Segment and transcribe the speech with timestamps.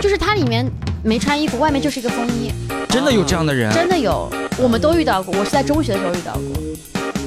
[0.00, 0.66] 就是它里面
[1.02, 2.52] 没穿衣服，外面就是一个风衣，
[2.88, 3.72] 真的有这样的人？
[3.72, 5.34] 真的有，我们都遇到过。
[5.38, 6.42] 我是在中学的时候遇到过。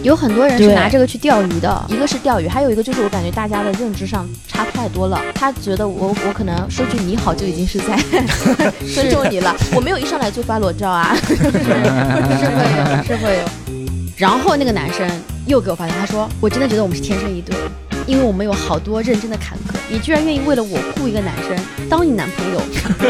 [0.03, 5.19] 有很多人是拿这个去钓鱼的，一个是钓鱼，还有一个就是我感觉大家的认知上差太多了。
[5.33, 7.97] 他觉得我我可能说句你好就已经是在
[8.93, 11.17] 尊重你了，我没有一上来就发裸照啊。
[11.25, 11.43] 是会
[12.77, 13.43] 有，是会有。
[14.15, 15.09] 然后那个男生
[15.47, 17.55] 又给我发现，他说：“我真的觉得我们是天生一对，
[18.07, 21.57] 因为我们有好多认真的坎坷，你居然愿意为了我雇一个男生
[21.89, 22.59] 当你男朋友，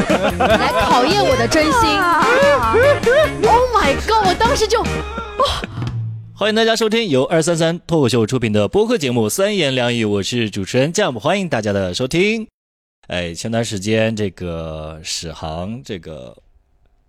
[0.48, 1.72] 来考验我的真心。
[3.48, 4.28] ”Oh my god！
[4.28, 4.84] 我当时就
[6.34, 12.48] 欢迎大家收听由二三三脱口秀出品的播客节目《三言两语》，我是主持人 Jam，欢迎大家的收听。
[13.08, 16.36] 哎，前段时间这个史航这个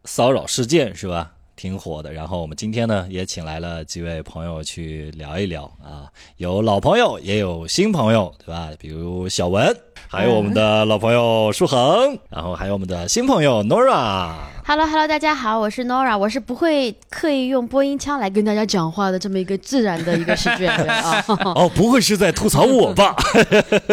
[0.04, 2.12] 骚扰事件是吧，挺火的。
[2.12, 8.70] 然后我们今天呢也请来了几位朋友去聊一聊啊，有老朋友也有新朋友，对吧？
[8.78, 9.76] 比如小文，
[10.08, 14.34] 还有我们的老朋友舒恒，然后还有我们的新朋友 Nora。
[14.64, 21.24] Hello Hello，大家好，我是 Nora，我是不会刻意用播音腔来跟大家讲话的这么一个自然的一个喜剧演员啊。
[21.56, 23.16] 哦，不会是在吐槽我吧？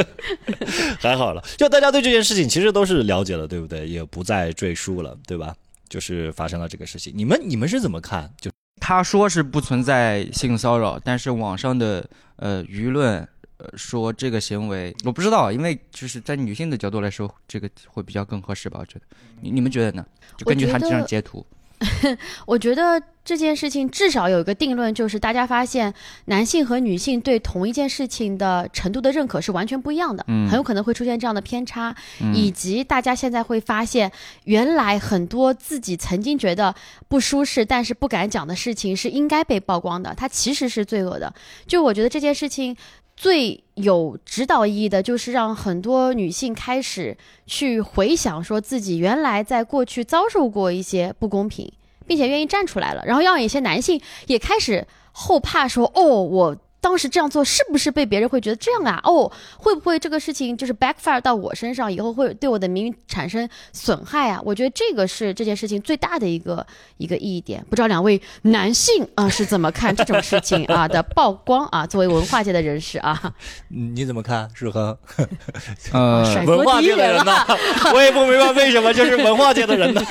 [0.99, 3.87] 还好了，就大家对这件事情其实都是了解了，对不对？
[3.87, 5.55] 也不再赘述了，对吧？
[5.95, 8.29] 就是发生了这个事情，你们你们是怎么看？
[8.37, 8.51] 就
[8.81, 18.79] 他说是不存在性骚扰，但是网上的呃舆论呃说这个行为，我不知道，因为就是在女性的角度来说，这个会比较更合适吧？
[18.81, 19.05] 我觉得，
[19.39, 20.05] 你你们觉得呢？
[20.35, 21.47] 就根据他这张截图，
[22.45, 25.93] 我觉得这件事情至少有一个定论，就是大家发现
[26.25, 34.11] 男性和女性对同一件事情的程度的认可是完全不一样的，嗯很有可能会出现这样的偏差，嗯以及大家现在会发现，
[34.43, 36.73] 原来很多自己曾经觉得
[37.07, 41.33] 不舒适但是不敢讲的事情是应该被曝光的，它其实是罪恶的。
[41.65, 42.75] 就我觉得这件事情。
[43.15, 51.71] 最有指导意义的，就是让很多女性开始去回想，说自己原来在过去遭受过一些不公平，
[52.05, 53.03] 并且愿意站出来了。
[53.05, 59.01] 然后让一些男性也开始后怕说，哦，我当时这样做是不是被别人会觉得这样啊？
[59.03, 64.39] 哦，会不会这个事情就是 backfire 到我身上，以后会对我的名誉产生损害啊？
[64.45, 66.63] 我觉得这个是这件事情最大的一个
[66.97, 67.65] 一个意义点。
[67.71, 71.83] 不知道两位男性啊、是怎么看这种事情啊的曝光啊？
[71.89, 73.33] 作为文化界的人士啊，
[73.69, 74.47] 你怎么看？
[74.53, 74.95] 适合
[75.91, 77.33] 呃，文化界的人呢？
[77.95, 80.01] 我也不明白为什么就是文化界的人呢？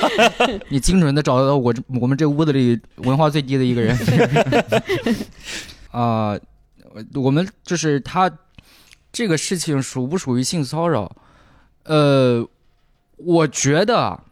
[0.71, 3.97] 你精准的找到我这我们这屋子里文化最低的一个人。
[5.93, 6.37] 啊、
[7.15, 8.31] 我们就是他
[9.13, 11.15] 这个事情属不属于性骚扰？
[11.85, 12.47] 呃，
[13.17, 14.25] 我觉得啊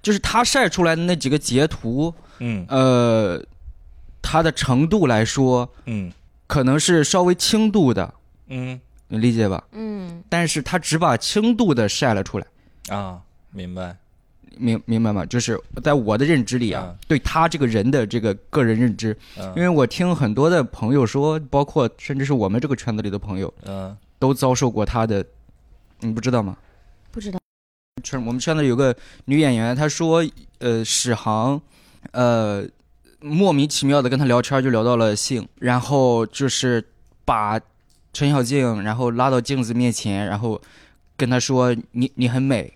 [0.00, 3.44] 就是他晒出来的那几个截图，嗯呃，
[4.22, 6.12] 他的程度来说，嗯
[6.46, 8.14] 可能是稍微轻度的，
[8.46, 9.62] 嗯你理解吧？
[9.72, 12.46] 嗯，但是他只把轻度的晒了出来。
[12.88, 13.96] 啊，明白。
[14.58, 15.24] 明明白吗？
[15.26, 16.96] 就是在我的认知里啊，嗯。
[17.08, 19.46] 对他这个人的这个个人认知，嗯。
[19.56, 23.96] 因为我听很多的朋友说，包括甚至是我们这个圈子里的朋友，嗯。
[24.18, 25.24] 都遭受过他的，
[26.00, 26.56] 你不知道吗？
[27.10, 27.38] 不知道。
[28.02, 30.24] 圈我们圈子里有个女演员，她说，
[30.58, 31.60] 呃，史航，
[32.12, 32.64] 呃，
[33.20, 36.84] 莫名其妙的跟他聊天就聊到了性，然后就是
[37.24, 37.60] 把
[38.12, 40.60] 陈小静，然后拉到镜子面前，然后
[41.16, 42.72] 跟他说，你你很美，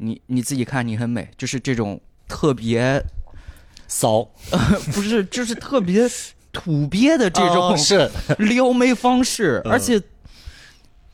[0.00, 3.02] 你你自己看你很美，就是这种特别
[3.86, 4.22] 骚。
[4.92, 6.08] 不是，就是特别
[6.52, 8.10] 土鳖的这种哦是。
[8.38, 9.72] 撩妹方式，嗯。
[9.72, 10.00] 而且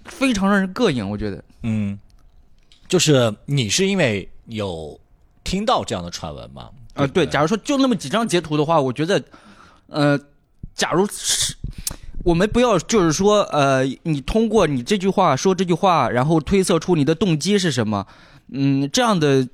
[0.04, 1.42] 非常让人膈应，我觉得。
[1.62, 1.98] 嗯，
[2.88, 4.98] 就是你是因为有
[5.42, 6.70] 听到这样的传闻吗？
[6.94, 9.22] 啊，不对，假如说就那么几张截图的话，我觉得，
[9.88, 10.18] 呃，
[10.74, 11.54] 假如是
[12.24, 18.06] 我们不要就是说，呃，你通过你这句话说这句话，然后推测出你的动机是什么，
[18.52, 19.48] 嗯，这样的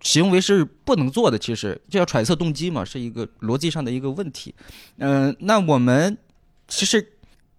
[0.00, 1.38] 行为是不能做的。
[1.38, 4.54] 其实就要揣测动机嘛，是一个逻辑上的一个问题。
[4.98, 6.16] 嗯、那我们
[6.68, 7.14] 其实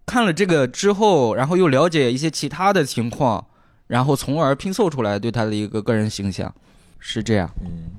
[0.06, 3.46] 看了这个之后，然后又了解一些其他的情况，
[3.88, 6.54] 然后从而拼凑出来对他的一个个人形象，
[7.00, 7.50] 是这样。
[7.66, 7.92] 嗯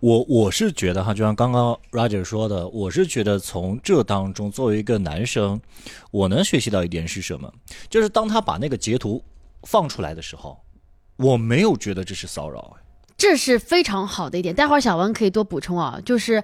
[0.00, 5.58] 我我是觉得哈，就像刚刚 Roger 说的，我是觉得从这当中，作为一个男生，
[6.10, 7.50] 我能学习到一点是什么？
[7.88, 9.22] 就是当他把那个截图
[9.62, 10.58] 放出来的时候，
[11.16, 12.76] 我没有觉得这是骚扰。
[13.16, 14.54] 这是非常好的一点。
[14.54, 16.42] 待会儿小文可以多补充啊，就是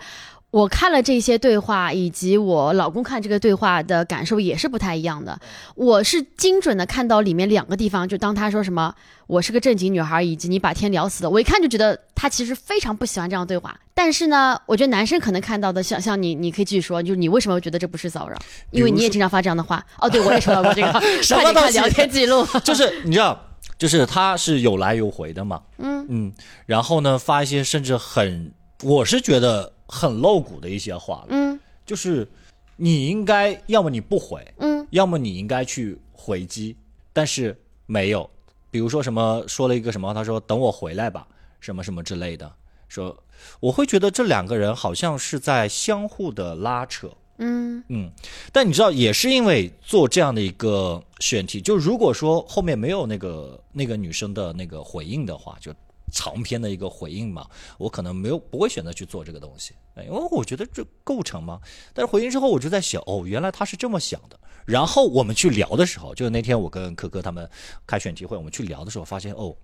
[0.50, 5.38] 我看了这些对话，以及我老公看这个对话的感受也是不太一样的。
[5.74, 8.94] 我是精准的看到里面两个地方，就当他说什么
[9.28, 13.78] “我是个正经女孩”，以及“你把天聊死了”，我一看就觉得他其实非常不喜欢这样对话。
[13.92, 18.36] 但是呢，我觉得男生可能看到的，像像你，你可以继续说，就是你为什么会觉得这不是骚扰？
[18.70, 19.84] 因为你也经常发这样的话。
[19.98, 22.46] 哦，对，我也收到过这个 什么快点看聊天记录。
[22.64, 23.38] 就是你知道，
[23.82, 26.06] 就是他是有来有回的嘛，嗯。
[26.08, 26.32] 嗯，
[26.67, 31.58] 然后呢发一些甚至很，我是觉得很露骨的一些话，嗯。
[31.84, 32.29] 就是
[32.76, 34.87] 你应该要么你不回，嗯。
[34.90, 36.76] 要么你应该去回击，
[37.12, 38.31] 但是没有，
[38.70, 41.26] 比如说什么说了一个什么，他说等我回来吧，
[41.58, 42.49] 什么什么之类的，
[42.88, 43.20] 说
[43.58, 47.11] 我会觉得这两个人好像是在相互的拉扯，
[47.43, 48.11] 嗯嗯，
[48.53, 55.75] 但你知道，也是因为做这样的一个选题，就如果说后面没有那个那个女生的那个回应的话，就
[56.12, 57.47] 长篇的一个回应嘛，
[57.79, 61.61] 我可能没有不会选择去做这个东西，因为我觉得这构成吗？
[61.93, 64.39] 但是回应之后，我就在想，哦，原来他是这么想的。
[64.65, 67.49] 然后我们去聊的时候，就是那天我跟可可他们
[67.85, 69.56] 开选题会，我们去聊的时候，发现哦，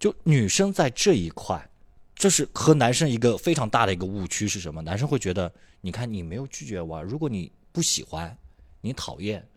[0.00, 1.70] 就女生在这一块，
[2.18, 4.82] 这是和男生一个非常大的一个误区是什么？
[4.82, 5.50] 男生会觉得，
[5.80, 8.36] 你看你没有拒绝我，如果你不喜欢，
[8.80, 9.48] 你讨厌，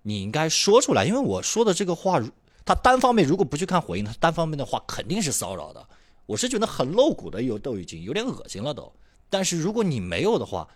[0.00, 2.18] 你应该说出来，因为我说的这个话，
[2.64, 5.86] 他单方面如果不去看回应，他单方面的话肯定是骚扰的。
[6.24, 8.90] 我是觉得很露骨的，有都已经有点恶心了都。
[9.28, 10.66] 但是如果你没有的话，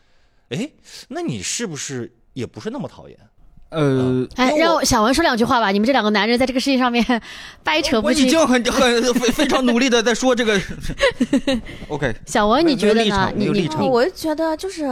[0.51, 0.71] 哎，
[1.09, 3.19] 那你是不是也不是那么讨厌？
[3.73, 5.71] 呃，哎，让我小文说两句话吧。
[5.71, 7.03] 你们这两个男人在这个事情上面
[7.65, 8.25] 掰扯不清。
[8.25, 10.61] 我已经很很非非常努力的在说这个。
[11.89, 13.33] OK，小文，你觉得呢？
[13.35, 13.49] 你
[13.81, 14.83] 我就觉得就是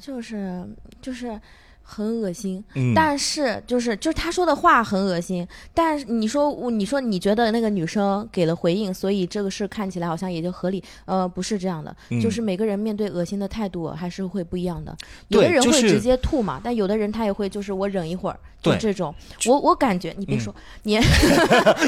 [0.00, 0.64] 就是
[1.02, 1.38] 就是
[1.84, 2.92] 很恶心，嗯。
[2.94, 12.20] 但是就是就是他说的话很恶心，但是你说我你说你觉得那个女生给了回应，所以这个事看起来好像也就合理，呃，不是这样的，嗯。
[12.20, 14.96] 就是每个人面对恶心的态度还是会不一样的，
[15.28, 19.14] 有的人会直接吐嘛，但有的人他也会就是我忍一会儿，就这种，
[19.46, 20.40] 我我感觉你别嗯。
[20.40, 20.54] 说、
[20.84, 20.98] 你，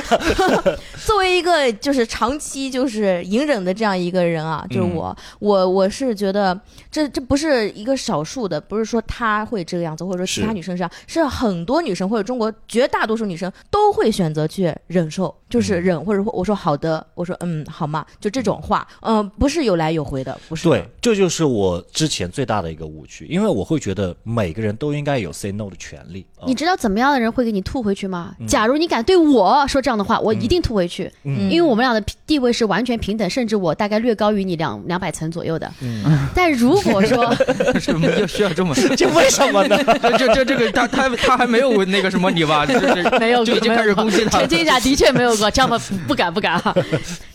[1.04, 6.58] 作为一个就是长期就是隐忍的这样一个人啊，就是嗯我、我我是觉得
[6.90, 26.26] 这这不是一个少数的，不是说他会这个样子，或者说其他女生是这样，是很多女生或者中国绝大多数女生都会选择去忍受，就是忍，或者我说好的，我说嗯好嘛，就这种话，嗯、不是有来有回的，不是对，这就是我之前最大的一个误区，因为我会觉得每个人都应该有 say no 的权利。
[26.38, 28.34] 啊你知道怎么样的人会给你吐回去吗？
[28.46, 35.70] 假如你敢对我说这样的话，我一定吐回去，嗯因为我们俩的地位是完全平等，甚至我大概略高于你两两百层左右的。
[35.80, 36.04] 嗯
[36.34, 37.34] 但如果说
[37.80, 38.74] 什么就需要这么？
[38.96, 39.75] 这为什么呢？
[39.84, 42.64] 这这这这个他他他还没有那个什么你吧？
[42.66, 44.48] 这这 没有就已经开始攻击他了澄。
[44.48, 46.74] 清一下，的确没有过，这样的不不敢不敢哈。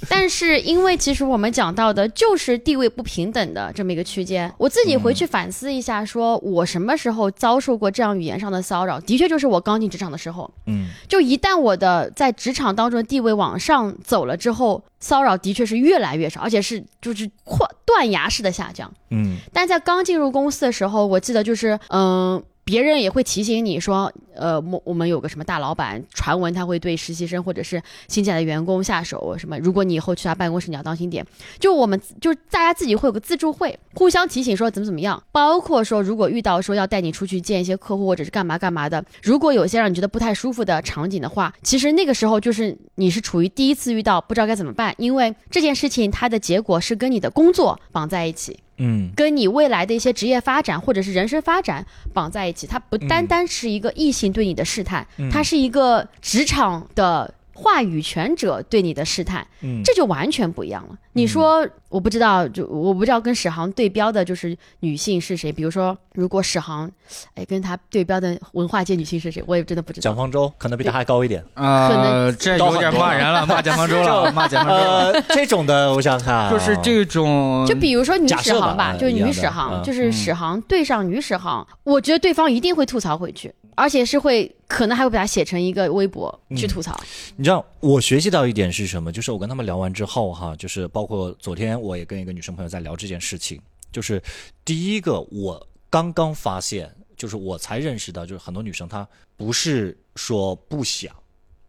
[0.10, 9.00] 但是因为其实我们讲到的就是地位不平等的这么一个区间，我自己回去反思一下，说我什么时候遭受过这样语言上的骚扰？
[9.00, 18.90] 的确就是我刚进职场的时候，嗯，就一旦我的在职场当中的地位往上走了之后，骚扰的确是越来越少，而且是就是扩断崖式的下降。
[19.10, 31.26] 嗯但在刚进入公司的时候，我记得就是，嗯、别人也会提醒你说，呃，我我们有个什么大老板，传闻他会对实习生或者是新进来的员工下手，什么，如果你以后去他办公室，你要当心点。
[31.60, 48.58] 就我们就大家自己会有个自助会，互相提醒说怎么怎么样，包括说如果遇到说要带你出去见一些客户或者是干嘛干嘛的，如果有些让你觉得不太舒服的场景的话，其实那个时候就是你是处于第一次遇到，不知道该怎么办，因为这件事情它的结果是跟你的工作绑在一起。
[48.82, 49.12] 嗯。
[49.16, 55.30] 跟你未来的一些职业发展或者是人生发展绑在一起，它不单单是一个异性对你的试探，嗯。
[55.30, 60.98] 它是一个职场的话语权者对你的试探，嗯，这就完全不一样了。
[61.14, 66.92] 你说我不知道，就我不知道跟史航对标的就是女性是谁，比如说如果史航，
[67.36, 70.16] 哎，跟他对标的文化界女性是谁，我也真的不知道蒋。
[70.16, 71.44] 方舟可能比他还高一点。
[71.54, 74.84] 呃，这有点骂人了，骂蒋方舟了， 骂蒋方舟。
[74.84, 87.00] 呃，这种的，我想想看啊，就是这种，就比如说女史航吧，嗯就是女史航，嗯就是史航对上女史航，我觉得对方一定会吐槽回去，而且是会可能还会把它写成一个微博去吐槽。
[87.38, 89.12] 你知道，我学习到一点是什么？
[89.12, 93.60] 就是我跟他们聊完之后，哈，就是包括昨天我也跟一个女生朋友在聊这件事情。
[93.92, 94.22] 就是
[94.64, 101.14] 第一个，我刚刚发现，就是我才认识到，就是很多女生她不是说不想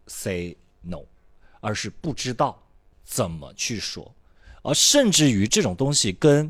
[0.07, 1.03] say no，
[1.59, 2.57] 而是不知道
[3.03, 4.15] 怎么去说，
[4.61, 6.49] 而甚至于这种东西跟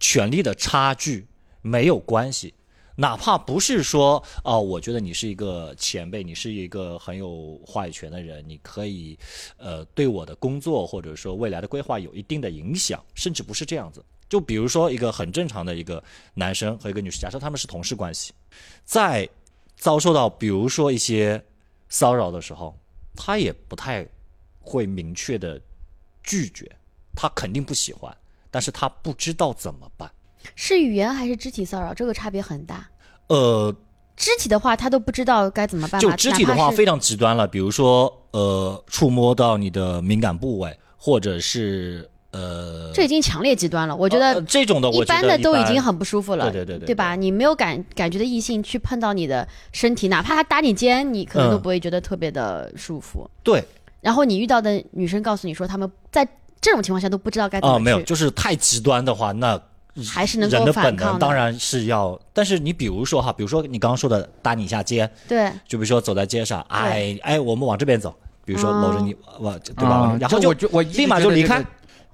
[0.00, 1.26] 权力的差距
[1.60, 2.54] 没有关系。
[3.00, 9.18] 哪怕不是说啊、我觉得你是一个前辈，你是一个很有话语权的人，你可以
[9.56, 14.04] 呃对我的工作或者说未来的规划有一定的影响，甚至不是这样子。
[14.28, 16.04] 就比如说一个很正常的一个
[16.34, 18.34] 男生和一个女生，假设他们是同事关系，
[18.84, 19.26] 在
[19.76, 21.42] 遭受到比如说一些
[21.88, 22.78] 骚扰的时候，
[23.16, 24.06] 他也不太
[24.60, 25.58] 会明确的
[26.22, 26.70] 拒绝，
[27.16, 28.14] 他肯定不喜欢，
[28.50, 30.12] 但是他不知道怎么办。
[30.54, 31.92] 是语言还是肢体骚扰？
[31.94, 32.86] 这个差别很大。
[33.28, 33.74] 呃，
[34.16, 36.08] 肢体的话，他都不知道该怎么办吧。
[36.08, 43.94] 就肢体的话非常极端了，比如说呃，触摸到你的敏感部位，或者是呃，这已经强烈极端了。
[43.96, 47.16] 我觉呃得这种的，一般的都已经很不舒服了，对对对对对吧？
[47.16, 53.28] 你没有感感觉的异性去碰到你的身体，哪怕他打你肩，你可能都嗯不会觉得特别的舒服。
[53.42, 53.64] 对
[54.00, 56.26] 然后你遇到的女生告诉你说，她们在
[56.60, 59.60] 这种情况下都不知道该怎啊、么去，没有，就是太极端的话，那
[60.12, 61.04] 还是能够人的反抗的。
[61.04, 69.90] 本能当然是要，但是你比如说哈，比如说你刚刚说的打你一下肩，对，就比如说走在街上，哎哎，我们往这边走，比如说哦搂着你，我对吧？
[69.90, 71.64] 啊然后就我就我立马就离开。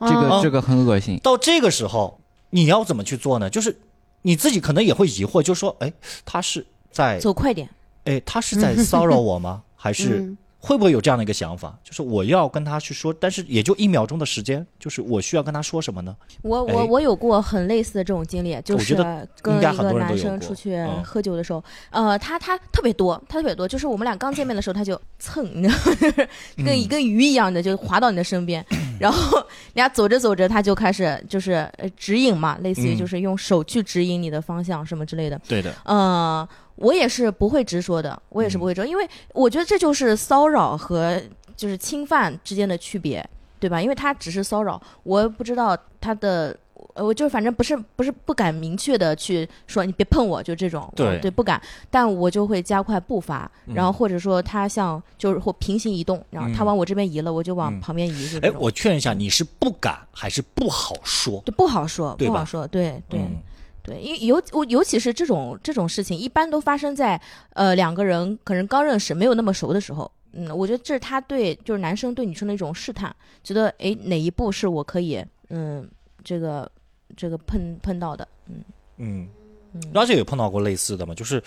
[0.00, 1.18] 这个嗯这个很恶心。
[1.22, 3.48] 到这个时候，你要怎么去做呢？
[3.48, 3.74] 就是
[4.22, 5.92] 你自己可能也会疑惑，就说，哎，
[6.24, 7.68] 他是在，走快点，
[8.04, 9.62] 哎，他是在骚扰我吗？
[9.74, 11.78] 还是嗯会不会有这样的一个想法？
[11.84, 16.16] 就是我要跟他去说，但是也就一秒钟的时间，就是我需要跟他说什么呢？
[16.42, 16.86] 我我哎。
[16.86, 18.94] 我有过很类似的这种经历，就是
[19.42, 21.02] 跟一个男生出去嗯。
[21.04, 26.28] 喝酒的时候，呃，他他特别多，他特别多，就是我们俩刚见面的时候他就蹭，你知道吗，
[26.64, 28.64] 跟一个鱼一样的就滑到你的身边，
[28.98, 29.38] 然后
[29.74, 32.96] 人家走着走着他就开始就是呃指引嘛，类似于嗯。
[32.96, 41.20] 就是用手去指引你的方向什么之类的，对的，呃，我也是不会直说的，我也是不会说，因为我觉得这就是骚扰和
[41.56, 43.26] 就是侵犯之间的区别，
[43.58, 43.80] 对吧？
[43.80, 46.54] 因为他只是骚扰，我不知道他的，
[46.92, 51.18] 呃我就反正不是不是不敢明确的去说你别碰我，就这种，对。
[51.18, 57.80] 对，不敢，但我就会加快步伐，然后嗯或者说他像就是或平行移动，然后他嗯往我这边移了，我就往嗯。
[57.80, 61.40] 旁边移，就这哎，种我劝一下，你是不敢还是不好说？
[61.46, 63.20] 对不好说，对不好说，对对。
[63.20, 63.42] 嗯
[63.86, 67.20] 对，因尤我尤其是这种这种事情，一般都发生在
[67.54, 70.10] 呃两个人可能刚认识、没有那么熟的时候。
[70.32, 75.88] 嗯，我觉得这是他对就是男生对女生的一种试探，觉得诶哪一步是我可以嗯
[76.22, 76.70] 这个
[77.16, 78.56] 这个碰碰到的，嗯
[78.98, 79.28] 嗯，
[79.72, 81.14] 嗯，拉姐有碰到过类似的吗？
[81.14, 81.42] 就是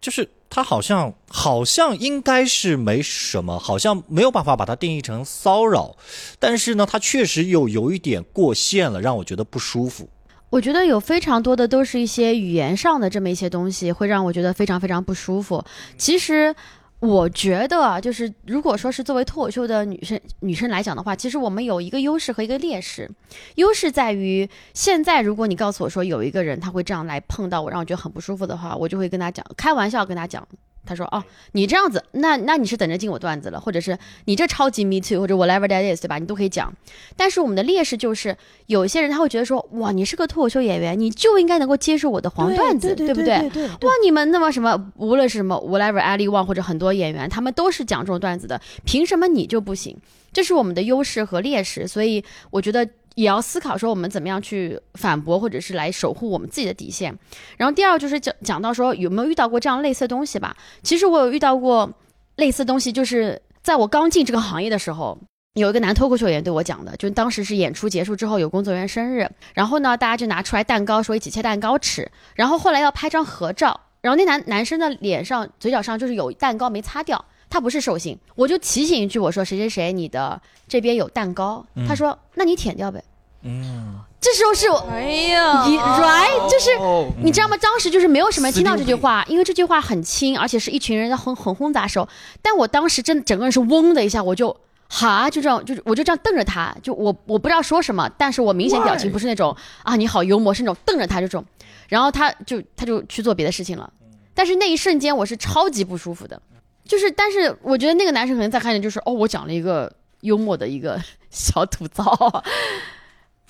[0.00, 5.96] 就是他好像好像应该是没什么，好像没有办法把它定义成骚扰，
[6.38, 10.08] 但是呢，他确实有有一点过线了，让我觉得不舒服。
[10.50, 15.64] 我觉得有非常多的都是一些语言上的这么一些东西，会让我觉得非常非常不舒服。
[15.96, 16.54] 其实。
[17.00, 23.08] 我觉得啊，就是如果说是作为脱口秀的女生女生来讲的话，其实我们有一个优势和一个劣势。
[23.54, 30.44] 优势在于，现在如果你告诉我说有一个人他会这样来碰到我，让我觉得很不舒服的话，我就会跟他讲，开玩笑跟他讲，
[30.88, 36.18] 他说哦，你这样子，那那你是等着进我段子了，或者是你这超级 me too，或者 whatever that is，对吧？
[36.18, 36.72] 你都可以讲。
[37.14, 49.96] 但是我们的劣势就是，有一些人他会觉得说，哇，你是个脱口秀演员，你就应该能够接受我的黄段子，不对不对对哇，你们那么什么，无论是什么 whatever Ali Wong 或者很多演员，他们都是讲这种段子的，凭什么你就不行？
[50.32, 57.12] 这是我们的优势和劣势，所以我觉得也要思考说我们怎么样去反驳，或者是来守护我们自己的底线。
[57.56, 60.56] 然后第二就是讲讲到说有没有遇到过这样类似的东西吧？
[60.84, 61.92] 其实我有遇到过
[62.36, 65.18] 类似东西，就是在我刚进这个行业的时候。
[65.54, 83.02] 有一个男脱口秀演员对我讲的，就当时是演出结束之后有工作人员生日，然后呢，大家就拿出来蛋糕说一起切蛋糕吃，然后后来要拍张合照，然后那男男生的脸上嘴角上就是有蛋糕没擦掉，他不是寿星，我就提醒一句我说谁谁谁你的这边有蛋糕，他说那你舔掉呗，
[83.42, 86.70] 嗯，这时候是我哎呀一 right 就是。
[86.80, 87.56] 哦，你知道吗？
[87.58, 92.08] 当时就是没有什么人听到这句话，因为这句话很轻，而且是一群人在很很轰砸手。
[92.42, 94.54] 但我当时真的整个人是嗡的一下，我就
[94.88, 101.44] 哈，就这样，就是我就这样瞪着他，就我我不知道说什么，但是我明显表情不是那种啊你好幽默，是那种瞪着他这种，
[101.88, 103.92] 然后他就他就去做别的事情了。
[104.34, 106.40] 但是那一瞬间我是超级不舒服的，
[106.84, 109.92] 就是但是我觉得那个男生可能在看见就是哦，我讲了一个
[110.22, 112.42] 幽默的一个小吐槽，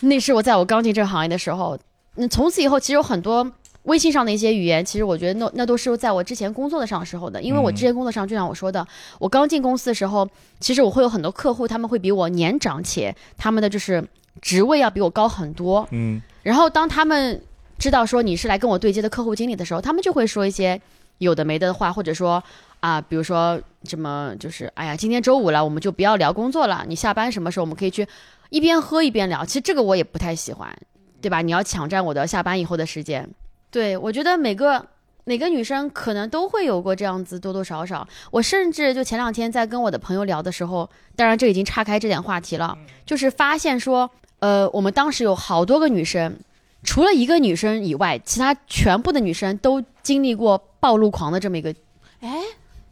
[0.00, 1.78] 那是我在我刚进这个行业的时候，
[2.14, 3.50] 那从此以后其实有很多。
[3.84, 8.86] 微信上的一些语言，其实我觉得那那都是在我之前工作的上时候的，因为我之前工作上就像我说的，
[9.18, 10.28] 我刚进公司的时候，
[10.60, 14.06] 其实我会有很多客户，他们会比我年长，且他们的就是
[14.42, 15.88] 职位要比我高很多。
[15.92, 17.40] 嗯，然后当他们
[17.78, 20.78] 知道说你是来跟我对接的客户经理的时候，他们就会说一些
[21.16, 22.42] 有的没的话，或者说
[22.80, 28.06] 啊，比如说什么就是哎呀，今天周五了，我们就不要聊工作了，你下班什么时候我们可以去
[28.50, 29.44] 一边喝一边聊。
[29.44, 30.76] 其实这个我也不太喜欢，
[31.20, 31.42] 对吧？
[31.42, 33.28] 你要抢占我的下班以后的时间。
[33.70, 34.86] 对我觉得每个
[35.24, 38.08] 每个女生可能都会有过这样子，多多少少。
[38.30, 46.38] 我甚至就前两天在跟我的朋友聊的时候，当然这已经岔开这点话题了，就是发现说，呃，我们当时有好多个女生，
[46.82, 51.74] 除了一个女生以外，其他全部的女生都经历过暴露狂的这么一个
[52.20, 52.40] 哎，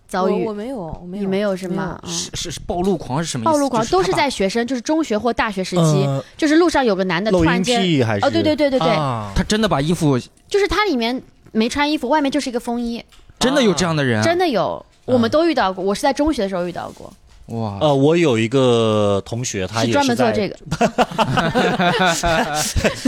[0.07, 0.55] 遭遇我我。
[0.55, 1.99] 没有，我没有，你没有是吗？
[2.03, 3.53] 嗯是是是暴露狂是什么意思？
[3.53, 8.27] 暴露狂都是在学生，就是中学或大学时期，呃就是路上有个男的突然间，癖还是？
[8.27, 11.21] 哦，对对对对对，啊他真的把衣服，就是他里面
[11.53, 13.03] 没穿衣服，外面就是一个风衣，
[13.39, 15.85] 真的有这样的人啊，真的有，我们都遇到过。
[15.85, 17.13] 我是在中学的时候遇到过，
[17.47, 20.87] 哇，呃，我有一个同学，他也是专门做这个，个。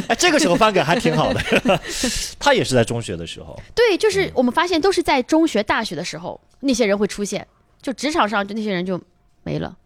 [0.07, 1.41] 哎，这个时候翻梗还挺好的。
[2.39, 7.45] 他也是在中学的时候，对，就是我们发现都是在中学、大学的时候，那些人会出现，
[7.83, 9.01] 就职场上就那些人就
[9.43, 9.77] 没了。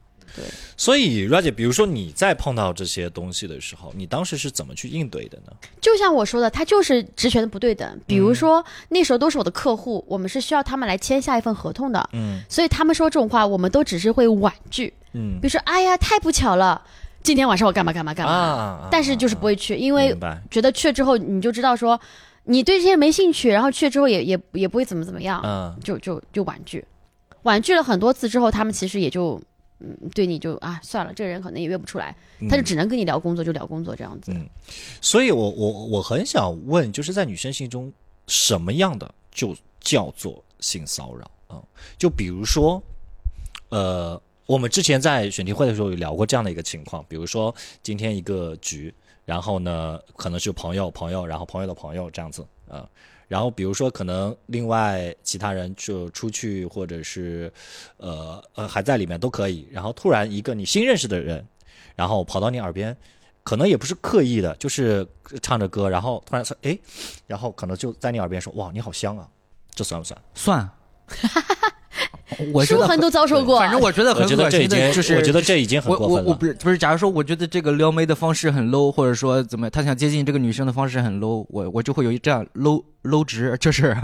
[0.76, 5.52] 所以 r a 姐，比如说你在碰到这些东西的时候，你当时是怎么去应对的呢？
[5.80, 8.00] 就像我说的，他就是职权的不对等。
[8.06, 12.40] 比如说、那时候都是我的客户，我们是需要他们来签下一份合同的，嗯。
[12.48, 15.38] 所以他们说这种话，我们都只是会婉拒，嗯。
[15.40, 16.82] 比如说，哎呀，太不巧了，
[17.22, 20.16] 今天晚上我干嘛干嘛干嘛，啊但是就是不会去，因为
[20.50, 22.00] 觉得去了之后你就知道说，
[22.44, 25.76] 你对这些没兴趣，然后去了之后也也也不会怎么怎么样，嗯。
[25.84, 26.84] 就就就婉拒，
[27.42, 29.40] 婉拒了很多次之后，他们其实也就
[29.82, 32.14] 嗯对你就啊算了，这个人可能也约不出来，
[32.48, 34.32] 他就嗯只能跟你聊工作就聊工作这样子。
[34.32, 34.48] 嗯，
[35.00, 37.92] 所以我我我很想问，就是在女生心中，
[38.26, 41.62] 什么样的就叫做性骚扰啊、嗯
[41.98, 42.82] 就比如说，
[43.70, 52.88] 呃，我们之前在选题会的时候有聊过这样的一个情况，比如说今天一个局，然后呢，可能是朋友朋友，然后朋友的朋友这样子啊、呃
[53.28, 57.52] 然后比如说可能另外其他人就出去或者是
[57.96, 61.46] 呃呃还在里面都可以，然后突然一个你新认识的人，
[61.96, 62.96] 然后跑到你耳边。
[63.44, 65.04] 可能也不是刻意的，就是
[65.42, 66.78] 唱着歌，然后突然说，哎，
[67.26, 69.28] 然后可能就在你耳边说，哇，你好香啊，
[69.74, 70.22] 这算不算？
[70.32, 70.70] 算。
[72.52, 76.22] 我觉得舒恒都遭受过，反正我觉得很我觉得恶这已经，心的，就是我觉得这已经很我过分了。
[76.24, 83.96] 我我不是不是，假如说我觉得这个撩妹的方式很 low，或者说怎么他想接近这个女生的方式很 low，我我就会有一这样 low low 值，就是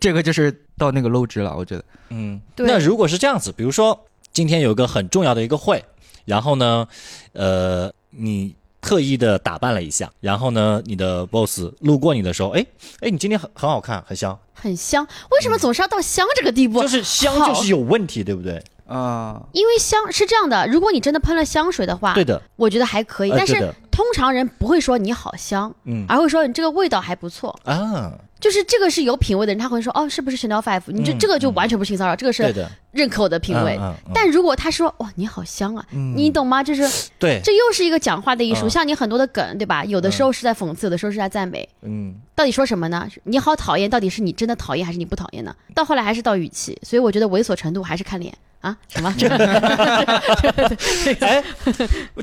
[0.00, 1.84] 这个就是到那个 low 值了，我觉得。
[2.10, 3.98] 嗯，对那如果是这样子，比如说
[4.32, 5.82] 今天有一个很重要的一个会，
[6.24, 6.86] 然后呢，
[7.32, 12.66] 呃，你特意的打扮了一下，然后呢，你的 boss 路过你的时候，哎
[13.00, 15.06] 哎，你今天很很好看，很香，很香。
[15.30, 16.82] 为什么总是要到香这个地步？
[16.82, 18.62] 就是香就是有问题，对不对？
[18.92, 23.30] 啊、因为香是这样的，如果你真的喷了香水的话，对的，我觉得还可以。
[23.36, 23.54] 但是
[23.90, 27.58] 通常人不会说你好香，嗯而会说你这个味道还不错。
[27.64, 30.82] 啊，就是这个是有品味的人，他会说哦，是不是 Chanel Five？
[30.86, 33.76] 你这嗯这个就嗯完全不是性骚扰，这个是对的，认可我的品味。
[33.80, 36.62] 嗯嗯嗯但如果他说哇你好香啊，嗯你懂吗？
[36.62, 36.82] 就是
[37.18, 39.84] 对，这又是一个讲话的艺术，嗯像你很多的梗，对吧？
[39.84, 41.68] 有的时候是在讽刺，有的时候是在赞美。
[41.82, 42.14] 嗯。
[42.34, 43.06] 到底说什么呢？
[43.24, 45.54] 你好讨厌，到底是你真的讨厌还是你不讨厌呢？
[45.74, 48.74] 到后来还是到语气，所以我觉得猥琐程度还是看脸啊。
[48.88, 49.14] 什么？
[49.18, 51.44] 这个哎，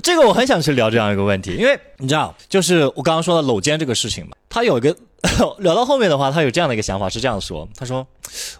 [0.01, 4.95] 这个我很想去聊这样一个问题，因为你知道，就是我刚刚说的搂肩这个事情嘛，他有一个
[5.59, 8.07] 聊到后面的话，他有这样的一个想法，是这样说，他说，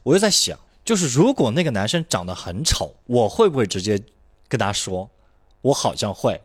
[0.03, 3.99] 我就在想，就是如果那个男生长得很丑，我会不会直接
[4.47, 5.09] 跟他说，
[5.61, 6.39] 我好像会，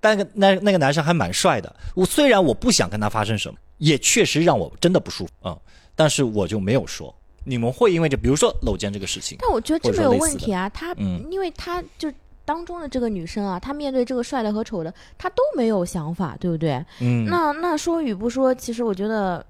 [0.00, 5.60] 但那那个男生还蛮帅的，我虽然我不想跟他发生什么，也确实让我真的不舒服啊、嗯
[5.94, 7.14] 但是我就没有说。
[7.44, 12.12] 你们会因为这，比如说搂肩这个事情，但我觉得这没有问题啊，他、嗯因为他就
[12.44, 16.84] 当中的这个女生啊，她面对这个帅的和丑的，她都没有想法，对不对？
[17.00, 19.44] 嗯，那那说与不说，其实我觉得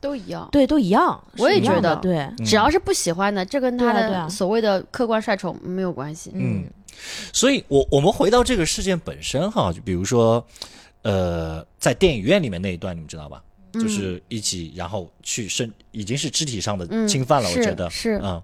[0.00, 0.48] 都一样。
[0.50, 6.32] 对都一样，我也觉得对，嗯只要是不喜欢的，这跟他的所谓的客观帅丑没有关系。
[6.34, 6.64] 嗯
[7.32, 10.44] 所以我我们回到这个事件本身哈，就比如说，
[11.02, 13.40] 呃，在电影院里面那一段，你们知道吧？
[13.72, 18.42] 就是一起，然后去身已经是肢体上的嗯，侵犯了，我觉得是嗯。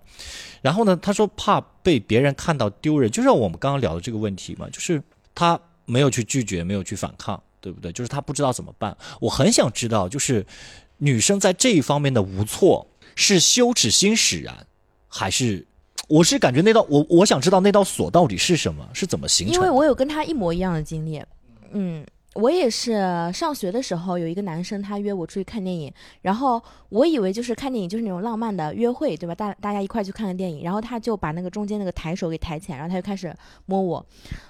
[0.62, 5.02] 然后呢，他说怕被别人看到丢人，就像我们刚刚聊的这个问题嘛，就是
[5.34, 7.92] 他没有去拒绝，没有去反抗，对不对？
[7.92, 8.96] 就是他不知道怎么办。
[9.20, 10.44] 我很想知道，就是
[10.98, 14.66] 女生在这一方面的无措，是羞耻心使然，
[15.08, 15.66] 还是？
[16.06, 19.60] 我是感觉那道我我想知道那道锁到底是什么，是怎么形成的？
[19.60, 21.22] 因为我有跟他一模一样的经历，
[21.72, 22.04] 嗯。
[22.34, 22.92] 我也是
[23.32, 25.92] 上学的时候，有一个男生他约我出去看电影，
[26.22, 29.34] 然后我以为就是看电影就是那种浪漫的约会，对吧？
[29.34, 33.34] 大大家一块去看个电影，然后他就把那个中间那个抬手给抬起来，然后他就开始
[33.66, 34.04] 摸我，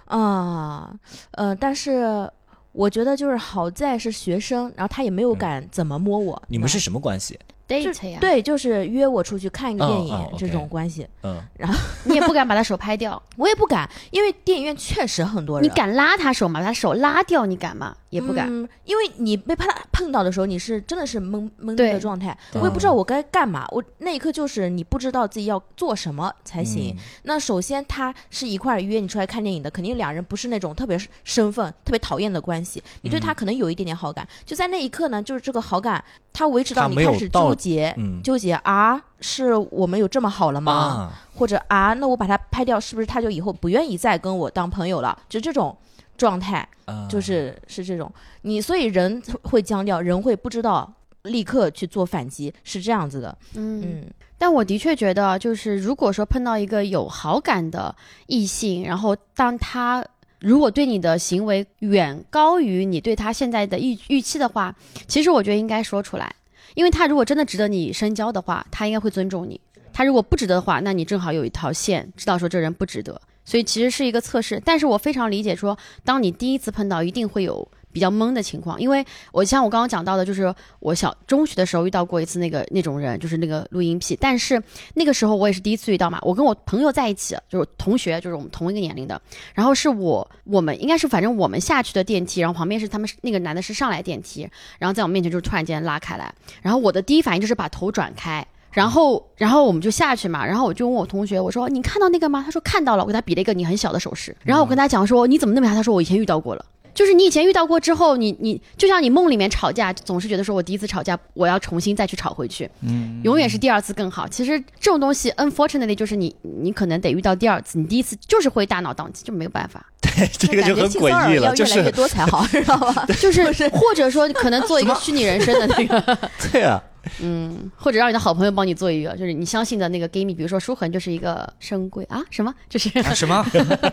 [0.06, 0.94] 啊，
[1.32, 2.30] 呃，但是
[2.72, 6.42] 我觉得就是好在是学生，然后他也没有敢怎么摸我。
[6.48, 7.38] 你们是什么关系？
[7.68, 11.40] Date 呀，，对，就是约我出去看一个电影这种关系，嗯，
[12.04, 15.64] 你也不敢把他手拍掉， 我也不敢，因为电影院确实很多人。
[15.64, 16.60] 你敢拉他手吗？
[16.60, 17.96] 把他手拉掉，你敢吗？
[18.14, 18.48] 也不敢。
[18.48, 23.66] 嗯，因为你被碰碰到的时候，你是真的是懵懵对的状态，我也不知道我该干嘛。
[23.72, 26.94] 我那一刻就是你不知道自己要做什么才行。
[26.96, 34.26] 嗯那首先他是一块儿约你出来看电影的，肯定两人不是那种特别身份特别讨厌的关系，你对他嗯可能有一点点好感。
[34.44, 40.72] 就在那一刻呢，就是这个好感，他维持到你开始纠结，嗯纠结啊，是我们有这么好了吗？
[40.72, 45.18] 啊，或者啊，那我把他拍掉，是不是他就以后不愿意再跟我当朋友了？
[45.28, 45.76] 就这种
[46.16, 53.36] 状态，啊就是是这种你，所以人会僵掉，人会不知道立刻去做反击，是这样子的。
[53.54, 54.04] 嗯，嗯，
[54.36, 57.94] 但我的确觉得，就是如果说碰到一个有好感的
[58.26, 60.04] 异性，然后当他
[60.40, 64.74] 如果对你的行为远高于你对他现在的预预期的话，
[65.06, 66.34] 其实我觉得应该说出来，
[66.74, 69.58] 因为他如果真的值得你深交的话，他应该会尊重你；
[69.92, 73.18] 他如果不值得的话，那你正好有一条线，知道说这人不值得。
[73.44, 84.60] 所以其实是一个测试，但是我非常理解说，当你第一次碰到，一定会有比较懵的情况，因为我像我刚刚讲到的，就是我小中学的时候遇到过一次那个那种人，就是那个录音癖，但是
[84.94, 89.20] 那个时候我也是第一次遇到嘛，我跟我朋友在一起，就是同学，就是我们同一个年龄的，
[89.54, 98.44] 然后是我我们应该是反正我们下去的电梯，然后旁边是他们那个男的是上来电梯，然后在我面前就突然间拉开来，然后我的第一反应就是把头转开。
[98.74, 100.44] 然后，然后我们就下去嘛。
[100.44, 104.36] 然后我就问我同学，我说：“你看到那个吗？”他说：“看到了。”我给他比了一个你很小的手势。
[104.42, 114.28] 然后我跟他讲说：“你怎么那么傻？”他说：“我以前遇到过了。”就是你以前遇到过之后，你你就像你梦里面吵架，总是觉得说我第一次吵架，我要重新再去吵回去，嗯，永远是第二次更好。
[114.28, 119.84] 其实这种东西，unfortunately，就是你你可能得遇到第二次，你第一次就是会大脑宕机，就没有办法。
[120.02, 123.04] 对这个就很诡异了，就要越来越是多才好， 知道吧？
[123.20, 126.18] 就是或者说可能做一个虚拟人生的那个，
[126.52, 126.80] 对啊，
[127.20, 133.44] 嗯，或者让你的好朋友帮你做一个，就是你相信的那个 gay 蜜，比如说舒恒就是一个深闺啊什么，就是啊什么？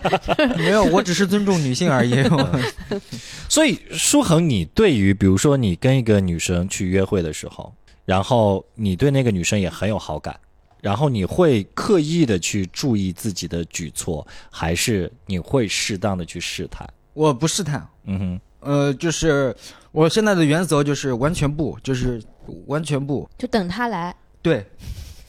[0.58, 2.16] 没有，我只是尊重女性而已。
[3.50, 7.74] 所以舒恒，你对于比如说你跟一个女生去约会的时候，
[8.06, 10.38] 然后你对那个女生也很有好感，
[10.82, 16.88] 然后你会刻意的去注意自己的举措，还是你会适当的去试探？
[17.14, 19.56] 我不试探，嗯哼，呃，就是
[19.92, 22.22] 我现在的原则就是完全不，就是
[22.68, 24.16] 完全不，就等他来。
[24.42, 24.66] 对，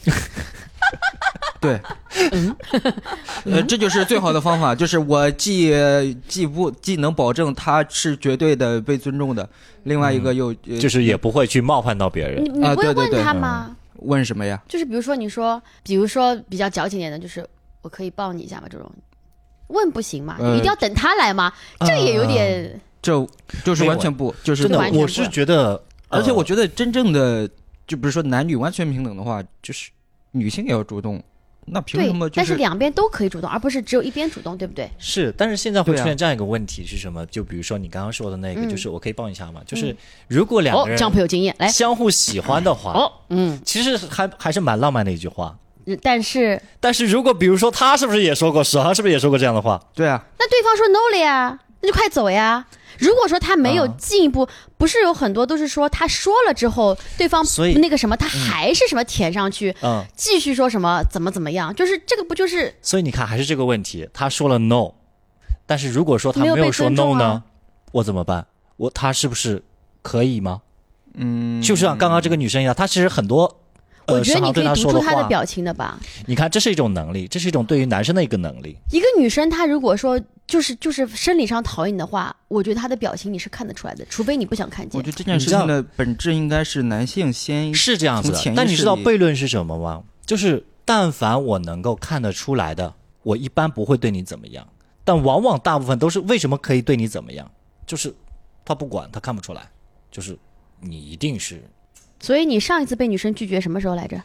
[1.61, 1.81] 对，
[3.45, 5.73] 呃，这就是最好的方法，就是我既
[6.27, 9.49] 既不既能保证他是绝对的被尊重的，
[9.83, 12.49] 另外一个又、呃就是也不会去冒犯到别人你。
[12.59, 13.77] 你会问对对对他吗？
[13.97, 14.61] 问什么呀？
[14.69, 17.47] 就是比如说你说，比如说比较矫情点的，就是
[17.83, 18.67] 我可以抱你一下吗？
[18.69, 18.91] 这种
[19.69, 21.53] 问不行嘛，呃一定要等他来吗？
[21.81, 23.27] 这也有点，这
[23.65, 25.73] 就是完全不，就是我是觉得，
[26.09, 27.49] 呃而且我觉得真正的，
[27.87, 29.91] 就比如说男女完全平等的话，就是
[30.31, 31.21] 女性也要主动，
[31.67, 34.89] 那凭什么，就但是两边都可以主动，而不是只有一边主动，对不对？
[34.99, 37.27] 是，但是现在会出现这样一个问题是什么？
[37.27, 39.97] 就比如说你刚刚说的那个，嗯就是我可以抱一下吗，就是
[40.29, 45.59] 如果两个，人哦这样朋友经验来，相互喜欢的话，哦，嗯，其实还还是蛮浪漫的一句话。
[46.01, 49.83] 但是但是如果比如说他是不是也说过，史航是不是也说过这样的话？
[49.95, 52.67] 对啊，那对方说 no 了呀，那就快走呀。
[52.99, 64.93] 如果说他没有啊进一步，不是有很多都是说他说了之后，对方所以那个什么，他还是什么填上去，嗯，继续说什么怎么怎么样，就是这个不就是所以你看还是这个问题，他说了 no，
[65.67, 67.43] 但是如果说他没有说 no 啊呢，
[67.93, 68.47] 我怎么办？
[68.77, 69.63] 我他是不是
[70.03, 70.61] 可以吗？
[71.15, 73.59] 嗯，就像刚刚这个女生一样，她其实很多。
[74.07, 75.97] 呃，我觉得你可以读出他的，表情的吧。
[76.27, 78.77] 你看，这是一种能力，这是一种对于男生的一个能力。
[78.91, 80.21] 一个女生她如果说
[80.53, 84.99] 就是就是生理上讨厌你的话，我觉得他的表情你是看得出来的，除非你不想看见。
[84.99, 90.03] 我觉得这件事情的本质应该是男性先是这样子但你知道悖论是什么吗？
[90.27, 94.69] 就是但凡我能够看得出来的，我一般不会对你怎么样，
[95.05, 97.51] 但往往大部分都是为什么可以对你怎么样？
[97.87, 98.15] 就是
[98.63, 99.67] 他不管，他看不出来，
[100.11, 100.39] 就是
[100.81, 101.63] 你一定是
[102.21, 104.23] 所以你上一次被女生拒绝什么时候来着？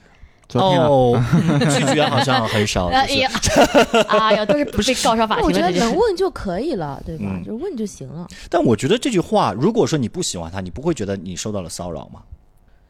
[0.49, 1.21] 昨天啊，哦，
[1.77, 3.29] 拒绝好像很少，就是哎呀，
[4.07, 7.25] 哎呀，都是被告上法庭我觉得能问就可以了，对吧？
[7.27, 8.27] 嗯就问就行了。
[8.49, 12.21] 但我觉得这句话，如果说你不喜欢他，你不会觉得你受到了骚扰吗？